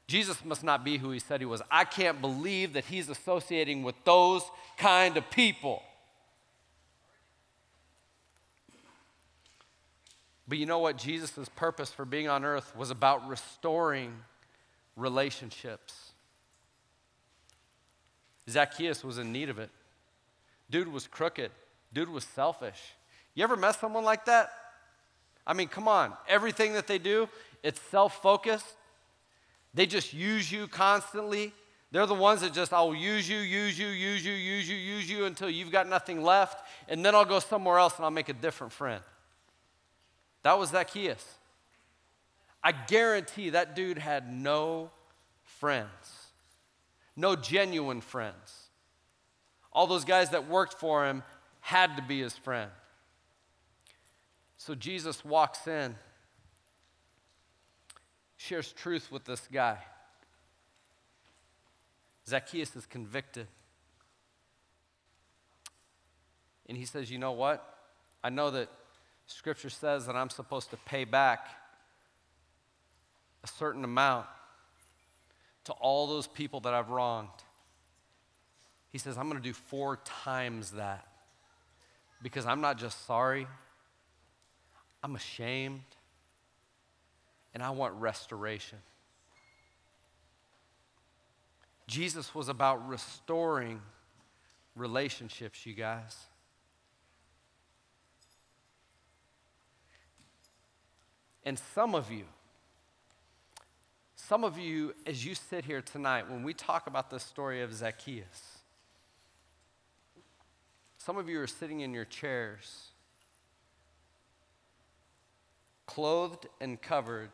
Jesus 0.08 0.44
must 0.46 0.64
not 0.64 0.86
be 0.86 0.98
who 0.98 1.12
he 1.12 1.20
said 1.20 1.42
he 1.42 1.46
was. 1.46 1.62
I 1.70 1.84
can't 1.84 2.22
believe 2.22 2.74
that 2.74 2.86
he's 2.86 3.10
associating 3.10 3.84
with 3.84 3.96
those 4.06 4.44
kind 4.78 5.18
of 5.18 5.30
people. 5.30 5.84
But 10.48 10.58
you 10.58 10.66
know 10.66 10.80
what? 10.80 10.98
Jesus' 10.98 11.50
purpose 11.58 11.90
for 11.90 12.06
being 12.06 12.30
on 12.30 12.46
earth 12.46 12.74
was 12.76 12.90
about 12.90 13.28
restoring 13.28 14.14
relationships. 14.96 16.12
Zacchaeus 18.50 19.04
was 19.04 19.18
in 19.18 19.34
need 19.34 19.50
of 19.50 19.60
it. 19.60 19.70
Dude 20.70 20.88
was 20.88 21.06
crooked. 21.06 21.52
Dude 21.92 22.08
was 22.08 22.24
selfish. 22.24 22.82
You 23.36 23.44
ever 23.44 23.58
met 23.58 23.76
someone 23.80 24.06
like 24.06 24.26
that? 24.26 24.52
I 25.46 25.54
mean, 25.54 25.68
come 25.68 25.90
on. 25.90 26.14
Everything 26.30 26.74
that 26.74 26.88
they 26.88 26.98
do, 26.98 27.28
it's 27.62 27.82
self 27.82 28.22
focused. 28.22 28.77
They 29.74 29.86
just 29.86 30.14
use 30.14 30.52
you 30.52 30.68
constantly. 30.68 31.54
They're 31.92 32.06
the 32.06 32.14
ones 32.14 32.42
that 32.42 32.54
just, 32.54 32.74
I'll 32.74 32.94
use 32.94 33.30
you, 33.30 33.38
use 33.38 33.80
you, 33.80 33.88
use 33.88 34.26
you, 34.26 34.34
use 34.34 34.68
you, 34.70 34.76
use 34.76 35.10
you 35.10 35.26
until 35.26 35.50
you've 35.50 35.72
got 35.72 35.88
nothing 35.88 36.22
left, 36.22 36.66
and 36.90 37.06
then 37.06 37.16
I'll 37.16 37.26
go 37.26 37.40
somewhere 37.40 37.80
else 37.80 37.96
and 37.96 38.06
I'll 38.06 38.12
make 38.12 38.30
a 38.30 38.34
different 38.34 38.74
friend. 38.74 39.02
That 40.44 40.60
was 40.60 40.72
Zacchaeus. 40.72 41.26
I 42.64 42.72
guarantee 42.74 43.52
that 43.52 43.76
dude 43.76 43.98
had 43.98 44.32
no 44.34 44.92
friends, 45.44 46.28
no 47.16 47.36
genuine 47.36 48.02
friends. 48.02 48.68
All 49.72 49.88
those 49.88 50.06
guys 50.06 50.32
that 50.32 50.50
worked 50.50 50.74
for 50.74 51.06
him 51.06 51.24
had 51.62 51.96
to 51.98 52.04
be 52.04 52.22
his 52.22 52.34
friend. 52.36 52.72
So 54.58 54.76
Jesus 54.76 55.24
walks 55.24 55.68
in, 55.68 55.96
shares 58.48 58.72
truth 58.72 59.12
with 59.12 59.26
this 59.26 59.48
guy. 59.52 59.78
Zacchaeus 62.28 62.76
is 62.76 62.86
convicted. 62.86 63.48
And 66.68 66.78
he 66.78 66.86
says, 66.86 67.12
You 67.12 67.18
know 67.18 67.34
what? 67.34 67.78
I 68.24 68.30
know 68.30 68.50
that 68.52 68.70
Scripture 69.28 69.70
says 69.70 70.06
that 70.08 70.16
I'm 70.16 70.30
supposed 70.30 70.70
to 70.72 70.78
pay 70.78 71.04
back 71.04 71.48
a 73.44 73.48
certain 73.48 73.84
amount 73.84 74.26
to 75.66 75.74
all 75.74 76.08
those 76.08 76.28
people 76.28 76.62
that 76.62 76.74
I've 76.74 76.90
wronged. 76.90 77.30
He 78.90 78.98
says, 78.98 79.18
I'm 79.18 79.30
going 79.30 79.42
to 79.42 79.48
do 79.48 79.54
four 79.54 79.98
times 80.06 80.72
that 80.72 81.06
because 82.24 82.46
I'm 82.46 82.62
not 82.62 82.78
just 82.78 83.06
sorry, 83.06 83.48
I'm 85.04 85.16
ashamed, 85.16 85.82
and 87.58 87.64
I 87.64 87.72
want 87.72 87.96
restoration. 87.96 88.78
Jesus 91.88 92.36
was 92.36 92.50
about 92.50 92.88
restoring 92.88 93.82
relationships, 94.76 95.66
you 95.66 95.74
guys. 95.74 96.16
And 101.44 101.58
some 101.74 101.96
of 101.96 102.12
you, 102.12 102.26
some 104.16 104.44
of 104.44 104.60
you, 104.60 104.94
as 105.08 105.26
you 105.26 105.34
sit 105.34 105.66
here 105.66 105.82
tonight, 105.82 106.30
when 106.30 106.44
we 106.44 106.54
talk 106.54 106.86
about 106.86 107.10
the 107.10 107.20
story 107.20 107.64
of 107.64 107.74
Zacchaeus, 107.74 108.60
some 111.00 111.18
of 111.18 111.28
you 111.28 111.42
are 111.42 111.48
sitting 111.48 111.80
in 111.80 111.92
your 111.92 112.06
chairs, 112.06 112.90
clothed 115.88 116.46
and 116.62 116.80
covered 116.80 117.32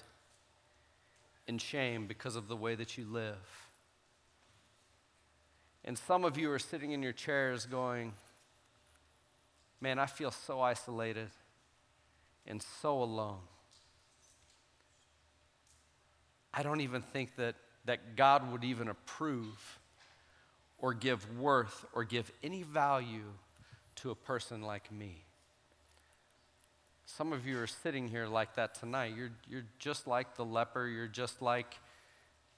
in 1.48 1.58
shame 1.58 2.08
because 2.08 2.36
of 2.36 2.48
the 2.48 2.56
way 2.56 2.76
that 2.76 2.98
you 2.98 3.06
live. 3.06 3.70
And 5.86 5.98
some 5.98 6.24
of 6.24 6.38
you 6.38 6.52
are 6.52 6.60
sitting 6.60 6.92
in 6.92 7.04
your 7.04 7.14
chairs 7.14 7.66
going, 7.66 8.14
Man, 9.82 10.00
I 10.00 10.06
feel 10.06 10.32
so 10.32 10.62
isolated 10.62 11.30
and 12.48 12.64
so 12.82 13.04
alone. 13.04 13.42
I 16.54 16.64
don't 16.64 16.80
even 16.80 17.02
think 17.02 17.36
that, 17.36 17.56
that 17.84 18.16
God 18.16 18.50
would 18.54 18.64
even 18.64 18.88
approve 18.88 19.80
or 20.78 20.94
give 20.94 21.38
worth 21.38 21.86
or 21.94 22.06
give 22.06 22.32
any 22.42 22.64
value 22.64 23.26
to 23.96 24.12
a 24.12 24.16
person 24.16 24.62
like 24.62 24.90
me. 24.90 25.26
Some 27.18 27.32
of 27.32 27.46
you 27.46 27.60
are 27.60 27.68
sitting 27.68 28.08
here 28.08 28.26
like 28.26 28.56
that 28.56 28.74
tonight. 28.74 29.14
You're, 29.16 29.30
you're 29.48 29.66
just 29.78 30.08
like 30.08 30.36
the 30.36 30.44
leper. 30.44 30.88
You're 30.88 31.08
just 31.08 31.44
like, 31.44 31.78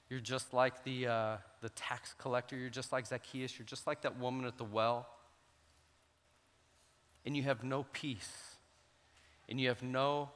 you're 0.10 0.22
just 0.22 0.54
like 0.54 0.86
the, 0.86 1.08
uh, 1.08 1.38
the 1.60 1.68
tax 1.70 2.15
collector. 2.18 2.56
You're 2.56 2.70
just 2.70 2.94
like 2.94 3.06
Zacchaeus. 3.06 3.60
You're 3.60 3.65
just 3.65 3.86
like 3.86 4.04
that 4.04 4.18
woman 4.18 4.46
at 4.46 4.58
the 4.58 4.63
well. 4.63 5.10
And 7.26 7.36
you 7.36 7.44
have 7.44 7.65
no 7.65 7.86
peace. 7.91 8.56
And 9.50 9.60
you 9.60 9.68
have 9.68 9.84
no 9.84 10.30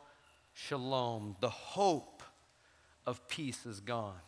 shalom, 0.54 1.38
the 1.40 1.50
hope 1.50 2.22
of 3.06 3.26
peace 3.30 3.66
is 3.66 3.80
gone. 3.80 4.20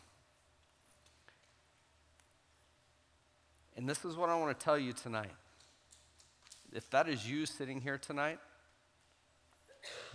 And 3.76 3.90
this 3.90 4.06
is 4.06 4.16
what 4.16 4.30
I 4.30 4.40
want 4.40 4.58
to 4.58 4.64
tell 4.64 4.78
you 4.78 4.94
tonight. 4.94 5.34
If 6.72 6.90
that 6.92 7.10
is 7.10 7.30
you 7.30 7.46
sitting 7.46 7.82
here 7.82 7.98
tonight, 7.98 8.40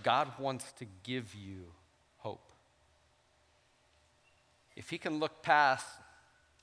God 0.02 0.29
wants 0.38 0.72
to 0.72 0.87
give 1.02 1.35
you 1.35 1.64
hope. 2.18 2.52
If 4.76 4.90
He 4.90 4.98
can 4.98 5.18
look 5.18 5.42
past 5.42 5.87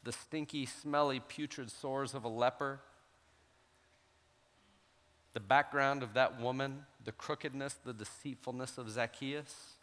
the 0.03 0.11
stinky, 0.11 0.65
smelly, 0.65 1.19
putrid 1.19 1.71
sores 1.71 2.13
of 2.13 2.23
a 2.23 2.29
leper, 2.29 2.79
the 5.33 5.39
background 5.39 6.03
of 6.03 6.13
that 6.13 6.39
woman, 6.39 6.85
the 7.03 7.11
crookedness, 7.11 7.75
the 7.85 7.93
deceitfulness 7.93 8.77
of 8.77 8.89
Zacchaeus, 8.89 9.73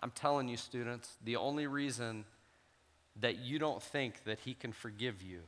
I'm 0.00 0.10
telling 0.10 0.48
you, 0.48 0.56
students, 0.56 1.16
the 1.24 1.36
only 1.36 1.66
reason 1.66 2.24
that 3.20 3.38
you 3.38 3.58
don't 3.58 3.82
think 3.82 4.24
that 4.24 4.40
He 4.40 4.54
can 4.54 4.72
forgive 4.72 5.22
you, 5.22 5.40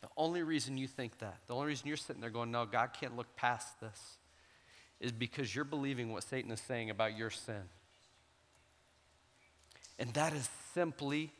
the 0.00 0.08
only 0.16 0.42
reason 0.42 0.78
you 0.78 0.86
think 0.86 1.18
that, 1.18 1.38
the 1.46 1.54
only 1.54 1.66
reason 1.66 1.88
you're 1.88 1.96
sitting 1.96 2.20
there 2.20 2.30
going, 2.30 2.50
No, 2.50 2.64
God 2.64 2.90
can't 2.98 3.16
look 3.16 3.34
past 3.36 3.80
this, 3.80 4.16
is 5.00 5.12
because 5.12 5.54
you're 5.54 5.64
believing 5.64 6.12
what 6.12 6.22
Satan 6.22 6.50
is 6.50 6.60
saying 6.60 6.90
about 6.90 7.16
your 7.16 7.30
sin. 7.30 7.62
And 9.98 10.12
that 10.14 10.32
is 10.32 10.48
simply, 10.74 11.30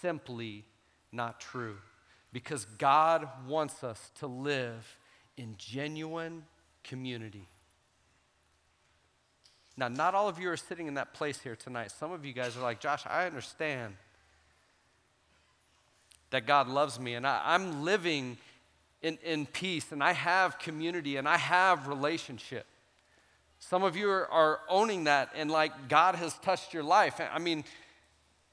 simply 0.00 0.64
not 1.12 1.40
true. 1.40 1.76
Because 2.32 2.64
God 2.64 3.28
wants 3.46 3.84
us 3.84 4.10
to 4.20 4.26
live 4.26 4.96
in 5.36 5.54
genuine 5.58 6.44
community. 6.84 7.48
Now, 9.76 9.88
not 9.88 10.14
all 10.14 10.28
of 10.28 10.38
you 10.38 10.50
are 10.50 10.56
sitting 10.56 10.86
in 10.86 10.94
that 10.94 11.14
place 11.14 11.40
here 11.40 11.56
tonight. 11.56 11.90
Some 11.90 12.12
of 12.12 12.24
you 12.24 12.32
guys 12.32 12.56
are 12.56 12.62
like, 12.62 12.80
Josh, 12.80 13.04
I 13.06 13.26
understand 13.26 13.96
that 16.30 16.46
God 16.46 16.68
loves 16.68 16.98
me 16.98 17.14
and 17.14 17.26
I, 17.26 17.54
am 17.54 17.82
living 17.82 18.38
in, 19.00 19.18
in 19.24 19.46
peace 19.46 19.92
and 19.92 20.02
I 20.02 20.12
have 20.12 20.58
community 20.58 21.16
and 21.16 21.28
I 21.28 21.36
have 21.36 21.88
relationship. 21.88 22.66
Some 23.68 23.84
of 23.84 23.94
you 23.96 24.10
are, 24.10 24.60
owning 24.68 25.04
that 25.04 25.30
and 25.36 25.48
like 25.48 25.88
God 25.88 26.16
has 26.16 26.34
touched 26.38 26.74
your 26.74 26.82
life. 26.82 27.20
I 27.20 27.38
mean, 27.38 27.62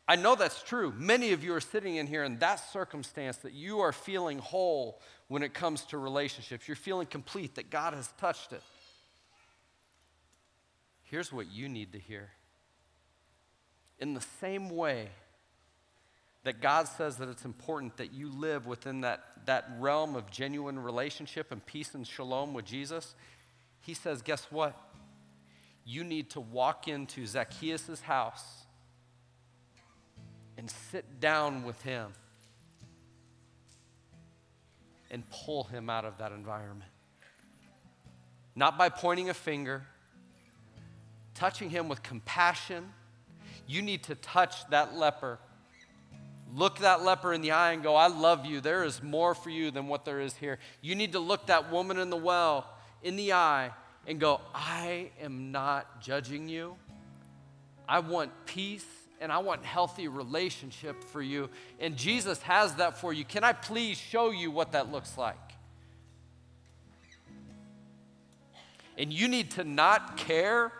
I 0.07 0.15
know 0.15 0.35
that's 0.35 0.61
true. 0.61 0.93
Many 0.95 1.31
of 1.31 1.43
you 1.43 1.55
are 1.55 1.59
sitting 1.59 1.95
in 1.95 2.05
here 2.05 2.23
in 2.23 2.37
that 2.39 2.57
circumstance 2.71 3.37
that 3.37 3.53
you 3.53 3.79
are 3.79 3.91
feeling 3.91 4.37
whole 4.37 5.01
when 5.27 5.41
it 5.41 5.55
comes 5.55 5.81
to 5.85 5.97
relationships. 5.97 6.67
You're 6.67 6.75
feeling 6.75 7.07
complete, 7.07 7.55
that 7.55 7.71
God 7.71 7.95
has 7.95 8.07
touched 8.19 8.53
it. 8.53 8.61
Here's 11.05 11.33
what 11.33 11.51
you 11.51 11.67
need 11.67 11.93
to 11.93 11.99
hear. 11.99 12.29
In 13.97 14.13
the 14.13 14.25
same 14.39 14.69
way 14.69 15.09
that 16.43 16.61
God 16.61 16.87
says 16.87 17.17
that 17.17 17.29
it's 17.29 17.45
important 17.45 17.97
that 17.97 18.13
you 18.13 18.29
live 18.29 18.67
within 18.67 19.01
that, 19.01 19.23
that 19.47 19.69
realm 19.79 20.15
of 20.15 20.29
genuine 20.29 20.77
relationship 20.77 21.51
and 21.51 21.65
peace 21.65 21.95
and 21.95 22.05
shalom 22.05 22.53
with 22.53 22.65
Jesus, 22.65 23.15
He 23.81 23.95
says, 23.95 24.21
guess 24.21 24.45
what? 24.51 24.79
You 25.89 26.03
need 26.03 26.29
to 26.31 26.39
walk 26.39 26.87
into 26.87 27.25
Zacchaeus' 27.25 27.99
house 28.01 28.43
and 30.55 30.69
sit 30.69 31.19
down 31.19 31.63
with 31.63 31.81
him 31.81 32.13
and 35.09 35.23
pull 35.31 35.63
him 35.63 35.89
out 35.89 36.05
of 36.05 36.19
that 36.19 36.31
environment. 36.31 36.91
Not 38.55 38.77
by 38.77 38.89
pointing 38.89 39.31
a 39.31 39.33
finger, 39.33 39.81
touching 41.33 41.71
him 41.71 41.89
with 41.89 42.03
compassion. 42.03 42.93
You 43.65 43.81
need 43.81 44.03
to 44.03 44.13
touch 44.13 44.69
that 44.69 44.95
leper. 44.95 45.39
Look 46.53 46.77
that 46.79 47.01
leper 47.01 47.33
in 47.33 47.41
the 47.41 47.49
eye 47.49 47.71
and 47.71 47.81
go, 47.81 47.95
I 47.95 48.09
love 48.09 48.45
you. 48.45 48.61
There 48.61 48.83
is 48.83 49.01
more 49.01 49.33
for 49.33 49.49
you 49.49 49.71
than 49.71 49.87
what 49.87 50.05
there 50.05 50.19
is 50.19 50.35
here. 50.35 50.59
You 50.83 50.93
need 50.93 51.13
to 51.13 51.19
look 51.19 51.47
that 51.47 51.71
woman 51.71 51.97
in 51.97 52.11
the 52.11 52.15
well 52.15 52.69
in 53.01 53.15
the 53.15 53.33
eye 53.33 53.71
and 54.09 54.19
go, 54.19 54.41
I 54.55 55.11
am 55.21 55.51
not 55.51 56.01
judging 56.01 56.49
you. 56.49 56.75
I 57.87 57.99
want 57.99 58.31
peace 58.47 58.85
and 59.21 59.31
I 59.31 59.37
want 59.37 59.63
healthy 59.63 60.07
relationship 60.07 61.03
for 61.03 61.21
you. 61.21 61.47
And 61.79 61.95
Jesus 61.95 62.41
has 62.41 62.73
that 62.75 62.97
for 62.97 63.13
you. 63.13 63.23
Can 63.23 63.43
I 63.43 63.53
please 63.53 63.99
show 63.99 64.31
you 64.31 64.49
what 64.49 64.71
that 64.71 64.91
looks 64.91 65.15
like? 65.15 65.37
And 68.97 69.13
you 69.13 69.27
need 69.27 69.51
to 69.51 69.63
not 69.63 70.17
care 70.17 70.73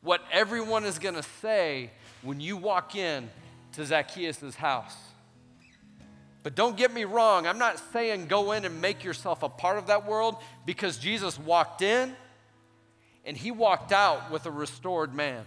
what 0.00 0.22
everyone 0.32 0.84
is 0.84 0.98
going 0.98 1.14
to 1.14 1.22
say 1.22 1.92
when 2.22 2.40
you 2.40 2.56
walk 2.56 2.96
in 2.96 3.30
to 3.74 3.86
Zacchaeus' 3.86 4.56
house. 4.56 4.96
But 6.42 6.56
don't 6.56 6.76
get 6.76 6.92
me 6.92 7.04
wrong, 7.04 7.46
I'm 7.46 7.58
not 7.58 7.78
saying 7.92 8.26
go 8.26 8.52
in 8.52 8.64
and 8.64 8.80
make 8.80 9.04
yourself 9.04 9.42
a 9.42 9.48
part 9.48 9.78
of 9.78 9.86
that 9.86 10.06
world 10.06 10.36
because 10.66 10.98
Jesus 10.98 11.38
walked 11.38 11.82
in 11.82 12.14
and 13.24 13.36
he 13.36 13.52
walked 13.52 13.92
out 13.92 14.30
with 14.30 14.46
a 14.46 14.50
restored 14.50 15.14
man. 15.14 15.44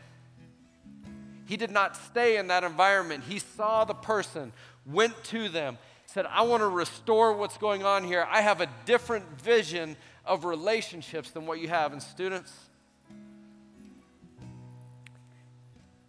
He 1.48 1.58
did 1.58 1.70
not 1.70 1.98
stay 1.98 2.38
in 2.38 2.48
that 2.48 2.64
environment. 2.64 3.26
He 3.28 3.40
saw 3.40 3.84
the 3.84 3.94
person, 3.94 4.54
went 4.86 5.22
to 5.26 5.50
them, 5.50 5.78
said, 6.06 6.26
I 6.28 6.44
want 6.44 6.62
to 6.62 6.68
restore 6.68 7.34
what's 7.34 7.58
going 7.58 7.84
on 7.84 8.04
here. 8.04 8.26
I 8.30 8.42
have 8.42 8.62
a 8.62 8.70
different 8.86 9.42
vision 9.42 9.98
of 10.26 10.46
relationships 10.46 11.32
than 11.32 11.46
what 11.46 11.60
you 11.60 11.68
have. 11.68 11.92
And 11.92 12.02
students, 12.02 12.52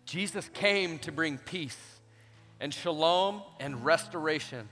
Jesus 0.05 0.49
came 0.55 1.01
to 1.01 1.13
bring 1.13 1.39
peace 1.39 1.77
and 2.61 2.73
shalom 2.73 3.43
and 3.59 3.85
restoration 3.85 4.69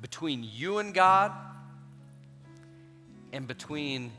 between 0.00 0.44
you 0.44 0.78
and 0.78 0.94
God 0.94 1.32
and 3.32 3.46
between 3.46 4.12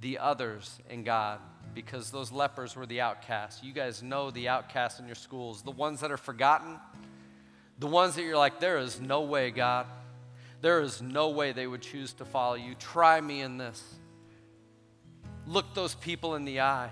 the 0.00 0.18
others 0.18 0.78
and 0.88 1.04
God 1.04 1.40
because 1.74 2.10
those 2.10 2.32
lepers 2.32 2.74
were 2.74 2.86
the 2.86 3.00
outcasts. 3.00 3.62
You 3.62 3.72
guys 3.72 4.02
know 4.02 4.30
the 4.30 4.48
outcasts 4.48 4.98
in 4.98 5.06
your 5.06 5.14
schools, 5.14 5.62
the 5.62 5.70
ones 5.70 6.00
that 6.00 6.10
are 6.10 6.16
forgotten, 6.16 6.78
the 7.78 7.86
ones 7.86 8.16
that 8.16 8.22
you're 8.22 8.36
like, 8.36 8.60
there 8.60 8.78
is 8.78 9.00
no 9.00 9.22
way, 9.22 9.50
God. 9.50 9.86
There 10.60 10.80
is 10.80 11.00
no 11.00 11.30
way 11.30 11.52
they 11.52 11.66
would 11.66 11.80
choose 11.80 12.12
to 12.14 12.24
follow 12.24 12.54
you. 12.54 12.74
Try 12.74 13.20
me 13.20 13.40
in 13.40 13.56
this. 13.56 13.82
Look 15.46 15.74
those 15.74 15.94
people 15.94 16.34
in 16.34 16.44
the 16.44 16.60
eye 16.60 16.90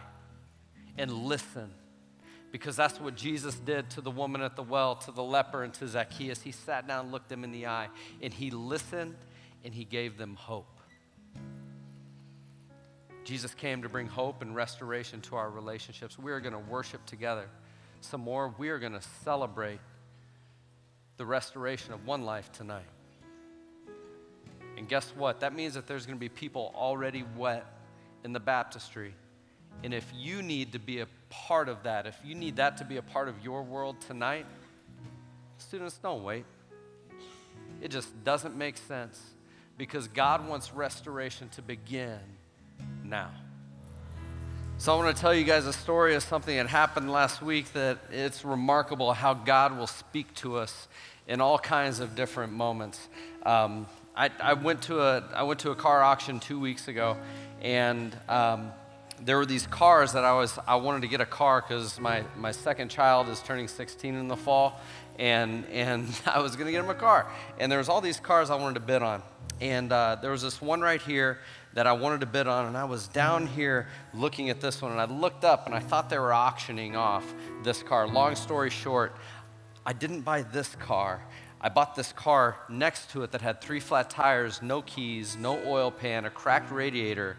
and 0.97 1.13
listen 1.13 1.71
because 2.51 2.77
that's 2.77 3.01
what 3.01 3.15
Jesus 3.15 3.55
did 3.57 3.91
to 3.91 4.01
the 4.01 4.11
woman 4.11 4.41
at 4.41 4.57
the 4.57 4.63
well, 4.63 4.97
to 4.97 5.13
the 5.13 5.23
leper, 5.23 5.63
and 5.63 5.75
to 5.75 5.87
Zacchaeus. 5.87 6.43
He 6.43 6.53
sat 6.53 6.87
down, 6.89 7.11
looked 7.11 7.29
them 7.29 7.45
in 7.45 7.53
the 7.53 7.67
eye, 7.67 7.89
and 8.23 8.33
he 8.33 8.51
listened 8.51 9.17
and 9.65 9.75
he 9.75 9.85
gave 9.85 10.17
them 10.17 10.35
hope. 10.35 10.79
Jesus 13.25 13.53
came 13.53 13.83
to 13.83 13.89
bring 13.91 14.07
hope 14.07 14.41
and 14.41 14.57
restoration 14.57 15.21
to 15.23 15.37
our 15.37 15.51
relationships. 15.51 16.19
We 16.19 16.33
are 16.33 16.41
going 16.41 16.55
to 16.55 16.59
worship 16.59 17.05
together 17.05 17.47
some 18.01 18.23
more. 18.23 18.55
We 18.57 18.71
are 18.71 18.79
going 18.79 18.93
to 18.93 19.03
celebrate 19.23 19.81
the 21.19 21.27
restoration 21.27 21.93
of 21.93 22.07
one 22.07 22.23
life 22.23 22.51
tonight. 22.53 22.87
And 24.79 24.89
guess 24.89 25.13
what? 25.17 25.41
That 25.41 25.55
means 25.55 25.75
that 25.75 25.87
there's 25.87 26.07
going 26.07 26.17
to 26.17 26.21
be 26.21 26.29
people 26.29 26.73
already 26.75 27.25
wet 27.37 27.67
in 28.25 28.33
the 28.33 28.41
baptistry. 28.41 29.13
And 29.83 29.93
if 29.93 30.11
you 30.15 30.41
need 30.41 30.73
to 30.73 30.79
be 30.79 31.01
a 31.01 31.07
part 31.31 31.69
of 31.69 31.83
that, 31.85 32.07
if 32.07 32.17
you 32.25 32.35
need 32.35 32.57
that 32.57 32.77
to 32.79 32.85
be 32.85 32.97
a 32.97 33.03
part 33.03 33.29
of 33.29 33.43
your 33.43 33.63
world 33.63 34.01
tonight, 34.01 34.47
students, 35.59 35.99
don't 35.99 36.23
wait. 36.23 36.45
It 37.81 37.91
just 37.91 38.25
doesn't 38.25 38.57
make 38.57 38.77
sense 38.77 39.21
because 39.77 40.09
God 40.09 40.49
wants 40.49 40.73
restoration 40.73 41.49
to 41.51 41.63
begin 41.63 42.19
now. 43.05 43.31
So, 44.79 44.95
I 44.95 45.03
want 45.03 45.17
to 45.17 45.21
tell 45.21 45.35
you 45.35 45.43
guys 45.43 45.67
a 45.67 45.73
story 45.73 46.15
of 46.15 46.23
something 46.23 46.57
that 46.57 46.69
happened 46.69 47.11
last 47.11 47.43
week 47.43 47.73
that 47.73 47.99
it's 48.13 48.45
remarkable 48.45 49.13
how 49.13 49.35
God 49.35 49.77
will 49.77 49.89
speak 49.89 50.33
to 50.37 50.57
us 50.57 50.87
in 51.27 51.41
all 51.41 51.59
kinds 51.59 51.99
of 51.99 52.15
different 52.15 52.53
moments. 52.53 53.09
Um, 53.45 53.87
I, 54.17 54.31
I, 54.41 54.53
went 54.55 54.83
to 54.83 55.01
a, 55.01 55.25
I 55.35 55.43
went 55.43 55.61
to 55.61 55.73
a 55.73 55.75
car 55.75 56.03
auction 56.03 56.39
two 56.39 56.61
weeks 56.61 56.89
ago, 56.89 57.17
and 57.61 58.17
um, 58.29 58.73
there 59.25 59.37
were 59.37 59.47
these 59.47 59.67
cars 59.67 60.13
that 60.13 60.25
I 60.25 60.33
was 60.33 60.59
I 60.67 60.77
wanted 60.77 61.03
to 61.03 61.09
get 61.09 61.21
a 61.21 61.27
car 61.27 61.61
because 61.61 61.99
my, 62.01 62.25
my 62.37 62.53
second 62.53 62.91
child 62.91 63.29
is 63.29 63.41
turning 63.41 63.69
16 63.69 64.15
in 64.15 64.29
the 64.29 64.37
fall, 64.37 64.81
and 65.19 65.67
and 65.67 66.09
I 66.27 66.41
was 66.41 66.57
gonna 66.57 66.71
get 66.71 66.85
him 66.85 66.91
a 66.91 66.95
car. 66.95 67.31
And 67.59 67.71
there 67.71 67.79
was 67.79 67.89
all 67.89 68.01
these 68.01 68.21
cars 68.21 68.51
I 68.51 68.57
wanted 68.57 68.75
to 68.75 68.81
bid 68.81 69.03
on, 69.03 69.23
and 69.61 69.93
uh, 69.93 70.17
there 70.21 70.31
was 70.31 70.43
this 70.43 70.61
one 70.61 70.81
right 70.81 71.01
here 71.01 71.39
that 71.75 71.87
I 71.87 71.93
wanted 71.93 72.21
to 72.21 72.27
bid 72.27 72.47
on, 72.47 72.67
and 72.67 72.77
I 72.77 72.85
was 72.85 73.09
down 73.09 73.47
here 73.47 73.89
looking 74.15 74.51
at 74.51 74.61
this 74.61 74.81
one, 74.83 74.93
and 74.93 75.01
I 75.01 75.05
looked 75.05 75.45
up 75.45 75.67
and 75.67 75.75
I 75.75 75.81
thought 75.81 76.11
they 76.11 76.19
were 76.19 76.33
auctioning 76.33 76.97
off 76.97 77.35
this 77.63 77.83
car. 77.83 78.09
Long 78.09 78.35
story 78.35 78.71
short, 78.71 79.17
I 79.85 79.93
didn't 79.93 80.23
buy 80.23 80.43
this 80.43 80.75
car. 80.77 81.23
I 81.61 81.69
bought 81.69 81.97
this 81.97 82.13
car 82.13 82.57
next 82.69 83.11
to 83.11 83.23
it 83.25 83.33
that 83.33 83.41
had 83.41 83.61
three 83.61 83.81
flat 83.81 84.11
tires, 84.11 84.63
no 84.63 84.83
keys, 84.83 85.37
no 85.37 85.61
oil 85.67 85.91
pan, 85.91 86.25
a 86.25 86.31
cracked 86.31 86.71
radiator, 86.71 87.37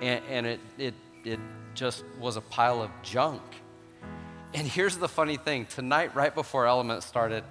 and, 0.00 0.22
and 0.28 0.46
it, 0.46 0.60
it, 0.78 0.94
it 1.24 1.40
just 1.74 2.04
was 2.20 2.36
a 2.36 2.40
pile 2.40 2.82
of 2.82 2.90
junk. 3.02 3.42
And 4.54 4.66
here's 4.66 4.96
the 4.96 5.08
funny 5.08 5.36
thing 5.36 5.66
tonight, 5.66 6.14
right 6.14 6.34
before 6.34 6.66
Element 6.66 7.02
started, 7.02 7.44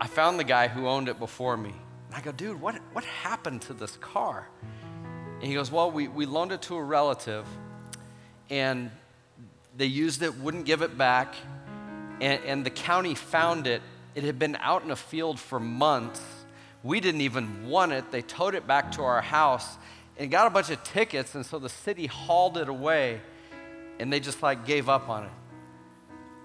I 0.00 0.06
found 0.06 0.38
the 0.38 0.44
guy 0.44 0.68
who 0.68 0.86
owned 0.86 1.08
it 1.08 1.18
before 1.18 1.56
me. 1.56 1.74
And 2.06 2.14
I 2.14 2.20
go, 2.20 2.32
dude, 2.32 2.60
what, 2.60 2.76
what 2.92 3.04
happened 3.04 3.62
to 3.62 3.74
this 3.74 3.96
car? 3.96 4.48
And 5.40 5.48
he 5.48 5.54
goes, 5.54 5.70
Well, 5.72 5.90
we, 5.90 6.06
we 6.06 6.26
loaned 6.26 6.52
it 6.52 6.62
to 6.62 6.76
a 6.76 6.82
relative, 6.82 7.46
and 8.50 8.90
they 9.76 9.86
used 9.86 10.22
it, 10.22 10.36
wouldn't 10.36 10.66
give 10.66 10.82
it 10.82 10.98
back, 10.98 11.34
and, 12.20 12.44
and 12.44 12.66
the 12.66 12.70
county 12.70 13.14
found 13.14 13.66
it. 13.66 13.80
It 14.14 14.24
had 14.24 14.38
been 14.38 14.56
out 14.56 14.84
in 14.84 14.90
a 14.90 14.96
field 14.96 15.40
for 15.40 15.58
months. 15.58 16.20
We 16.82 17.00
didn't 17.00 17.22
even 17.22 17.68
want 17.68 17.92
it. 17.92 18.10
They 18.10 18.22
towed 18.22 18.54
it 18.54 18.66
back 18.66 18.92
to 18.92 19.02
our 19.02 19.22
house 19.22 19.78
and 20.20 20.30
got 20.30 20.46
a 20.46 20.50
bunch 20.50 20.68
of 20.68 20.82
tickets, 20.84 21.34
and 21.34 21.46
so 21.46 21.58
the 21.58 21.70
city 21.70 22.06
hauled 22.06 22.58
it 22.58 22.68
away, 22.68 23.22
and 23.98 24.12
they 24.12 24.20
just 24.20 24.42
like 24.42 24.66
gave 24.66 24.86
up 24.86 25.08
on 25.08 25.24
it. 25.24 25.30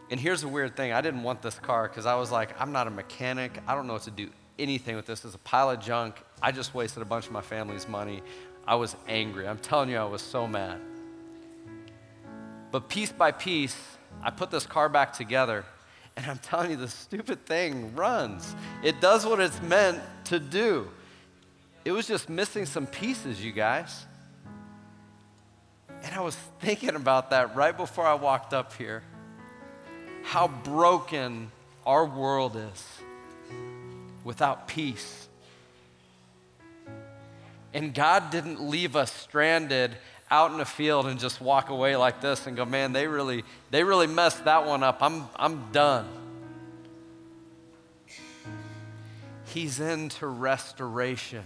And 0.10 0.18
here's 0.18 0.42
the 0.42 0.48
weird 0.48 0.78
thing 0.78 0.94
I 0.94 1.02
didn't 1.02 1.24
want 1.24 1.42
this 1.42 1.60
car 1.60 1.90
because 1.90 2.06
I 2.06 2.16
was 2.16 2.32
like, 2.32 2.60
I'm 2.60 2.72
not 2.72 2.88
a 2.88 2.90
mechanic. 2.90 3.60
I 3.68 3.76
don't 3.76 3.86
know 3.86 3.94
what 3.94 4.04
to 4.04 4.12
do 4.12 4.30
anything 4.58 4.96
with 4.96 5.06
this. 5.06 5.26
It's 5.26 5.36
a 5.36 5.40
pile 5.40 5.70
of 5.72 5.82
junk. 5.82 6.16
I 6.42 6.54
just 6.54 6.74
wasted 6.74 7.02
a 7.02 7.06
bunch 7.06 7.26
of 7.26 7.34
my 7.34 7.42
family's 7.42 7.86
money. 7.86 8.24
I 8.66 8.76
was 8.76 8.96
angry. 9.10 9.46
I'm 9.46 9.58
telling 9.58 9.90
you, 9.90 9.98
I 9.98 10.06
was 10.06 10.22
so 10.22 10.48
mad. 10.48 10.80
But 12.72 12.88
piece 12.88 13.12
by 13.12 13.34
piece, 13.34 13.76
I 14.24 14.30
put 14.30 14.52
this 14.52 14.66
car 14.66 14.88
back 14.88 15.12
together, 15.12 15.66
and 16.16 16.26
I'm 16.28 16.38
telling 16.38 16.72
you, 16.72 16.78
the 16.78 16.88
stupid 16.88 17.46
thing 17.46 17.94
runs. 17.94 18.56
It 18.84 19.02
does 19.02 19.26
what 19.26 19.42
it's 19.42 19.62
meant 19.64 20.02
to 20.26 20.40
do. 20.40 20.88
It 21.86 21.91
was 21.91 22.08
just 22.08 22.28
missing 22.28 22.65
some 22.65 22.88
pieces, 22.88 23.43
you 23.43 23.54
guys. 23.54 24.06
And 26.04 26.13
I 26.13 26.19
was 26.19 26.36
thinking 26.60 26.95
about 26.95 27.30
that 27.30 27.56
right 27.56 27.76
before 27.76 28.06
I 28.06 28.15
walked 28.15 28.54
up 28.54 28.74
here. 28.74 29.04
How 30.24 30.48
broken 30.48 31.52
our 31.86 32.06
world 32.06 32.58
is 32.58 32.88
without 34.24 34.67
peace 34.67 35.26
and 37.76 37.93
God 37.93 38.32
didn't 38.32 38.62
leave 38.62 38.95
us 38.95 39.12
stranded 39.12 39.98
out 40.32 40.54
in 40.54 40.62
a 40.62 40.65
field 40.65 41.08
and 41.08 41.19
just 41.19 41.41
walk 41.41 41.69
away 41.69 41.98
like 41.98 42.21
this 42.21 42.48
and 42.48 42.56
go, 42.56 42.63
man, 42.63 42.93
they 42.93 43.06
really, 43.06 43.43
they 43.69 43.84
really 43.84 44.08
messed 44.08 44.45
that 44.45 44.65
one 44.65 44.82
up. 44.82 45.00
I'm, 45.02 45.26
I'm 45.36 45.74
done. 45.74 46.08
He's 49.48 49.82
into 49.82 50.26
restoration. 50.26 51.43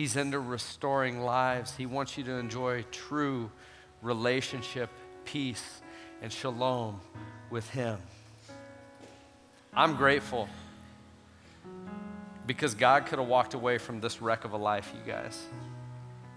He's 0.00 0.16
into 0.16 0.40
restoring 0.40 1.20
lives. 1.20 1.76
He 1.76 1.84
wants 1.84 2.16
you 2.16 2.24
to 2.24 2.32
enjoy 2.32 2.86
true 2.90 3.50
relationship, 4.00 4.88
peace, 5.26 5.82
and 6.22 6.32
shalom 6.32 7.02
with 7.50 7.68
Him. 7.68 7.98
I'm 9.74 9.96
grateful 9.96 10.48
because 12.46 12.72
God 12.74 13.04
could 13.04 13.18
have 13.18 13.28
walked 13.28 13.52
away 13.52 13.76
from 13.76 14.00
this 14.00 14.22
wreck 14.22 14.46
of 14.46 14.54
a 14.54 14.56
life, 14.56 14.90
you 14.94 15.12
guys. 15.12 15.38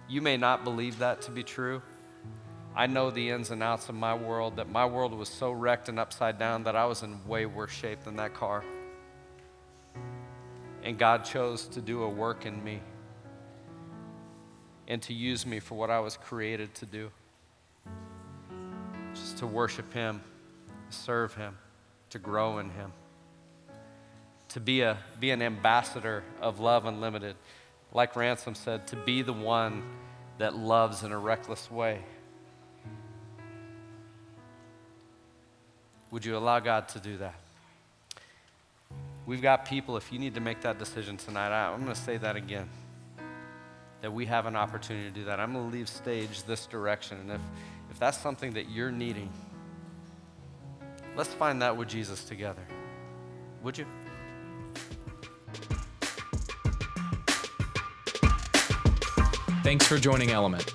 You 0.10 0.22
may 0.22 0.36
not 0.36 0.66
believe 0.66 1.00
that 1.00 1.22
to 1.22 1.32
be 1.32 1.44
true. 1.44 1.82
I 2.76 2.88
know 2.88 3.12
the 3.12 3.30
ins 3.30 3.50
and 3.50 3.64
outs 3.64 3.88
of 3.88 3.96
my 3.96 4.14
world, 4.14 4.58
that 4.58 4.70
my 4.70 4.86
world 4.86 5.14
was 5.14 5.30
so 5.30 5.54
wrecked 5.54 5.88
and 5.88 6.00
upside 6.00 6.38
down 6.38 6.66
that 6.66 6.76
I 6.76 6.84
was 6.84 7.02
in 7.02 7.26
way 7.26 7.46
worse 7.46 7.72
shape 7.72 8.04
than 8.04 8.18
that 8.18 8.34
car. 8.34 8.62
And 10.84 10.98
God 10.98 11.24
chose 11.24 11.66
to 11.68 11.80
do 11.80 12.04
a 12.04 12.10
work 12.10 12.46
in 12.46 12.62
me 12.62 12.82
and 14.88 15.02
to 15.04 15.14
use 15.14 15.46
me 15.46 15.60
for 15.60 15.76
what 15.76 15.90
I 15.90 16.00
was 16.00 16.18
created 16.18 16.74
to 16.76 16.86
do 16.86 17.10
just 19.14 19.38
to 19.38 19.48
worship 19.48 19.94
Him, 19.94 20.22
serve 20.90 21.34
Him, 21.36 21.58
to 22.10 22.20
grow 22.20 22.60
in 22.60 22.70
Him, 22.72 22.92
to 24.50 24.60
be, 24.60 24.82
a, 24.82 24.98
be 25.20 25.32
an 25.32 25.42
ambassador 25.42 26.24
of 26.42 26.60
love 26.60 26.86
unlimited. 26.86 27.36
Like 27.92 28.16
Ransom 28.16 28.56
said, 28.56 28.88
to 28.88 28.96
be 28.96 29.22
the 29.22 29.34
one 29.34 29.84
that 30.40 30.56
loves 30.56 31.04
in 31.04 31.12
a 31.12 31.18
reckless 31.18 31.70
way. 31.70 32.00
Would 36.12 36.26
you 36.26 36.38
allow 36.38 36.60
God 36.60 36.88
to 36.90 37.00
do 37.00 37.18
that? 37.18 37.36
We've 39.26 39.42
got 39.42 39.66
people, 39.66 39.96
if 39.96 40.12
you 40.12 40.20
need 40.20 40.36
to 40.36 40.42
make 40.42 40.62
that 40.62 40.78
decision 40.78 41.18
tonight, 41.18 41.50
I'm 41.50 41.82
going 41.82 41.94
to 41.94 42.00
say 42.00 42.18
that 42.18 42.36
again. 42.36 42.70
That 44.04 44.12
we 44.12 44.26
have 44.26 44.46
an 44.48 44.58
opportunity 44.58 45.08
to 45.08 45.16
do 45.16 45.24
that. 45.26 45.40
I'm 45.40 45.54
going 45.54 45.72
to 45.72 45.76
leave 45.76 45.88
stage 45.88 46.44
this 46.44 46.66
direction. 46.66 47.20
And 47.22 47.32
if, 47.32 47.42
if 47.90 47.98
that's 48.00 48.18
something 48.18 48.52
that 48.52 48.70
you're 48.70 48.92
needing, 48.92 49.32
let's 51.16 51.34
find 51.34 51.62
that 51.62 51.78
with 51.78 51.88
Jesus 51.88 52.26
together. 52.26 52.62
Would 53.64 53.78
you? 53.78 53.86
Thanks 59.64 59.88
for 59.88 59.98
joining 59.98 60.32
Element. 60.32 60.66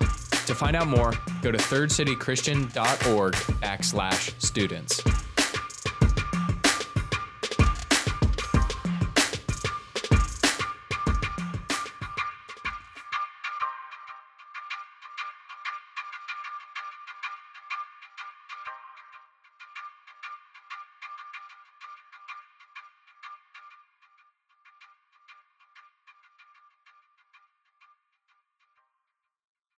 To 0.47 0.55
find 0.55 0.75
out 0.75 0.87
more, 0.87 1.13
go 1.43 1.51
to 1.51 1.59
thirdcitychristian.org 1.59 3.33
backslash 3.33 4.41
students. 4.41 5.03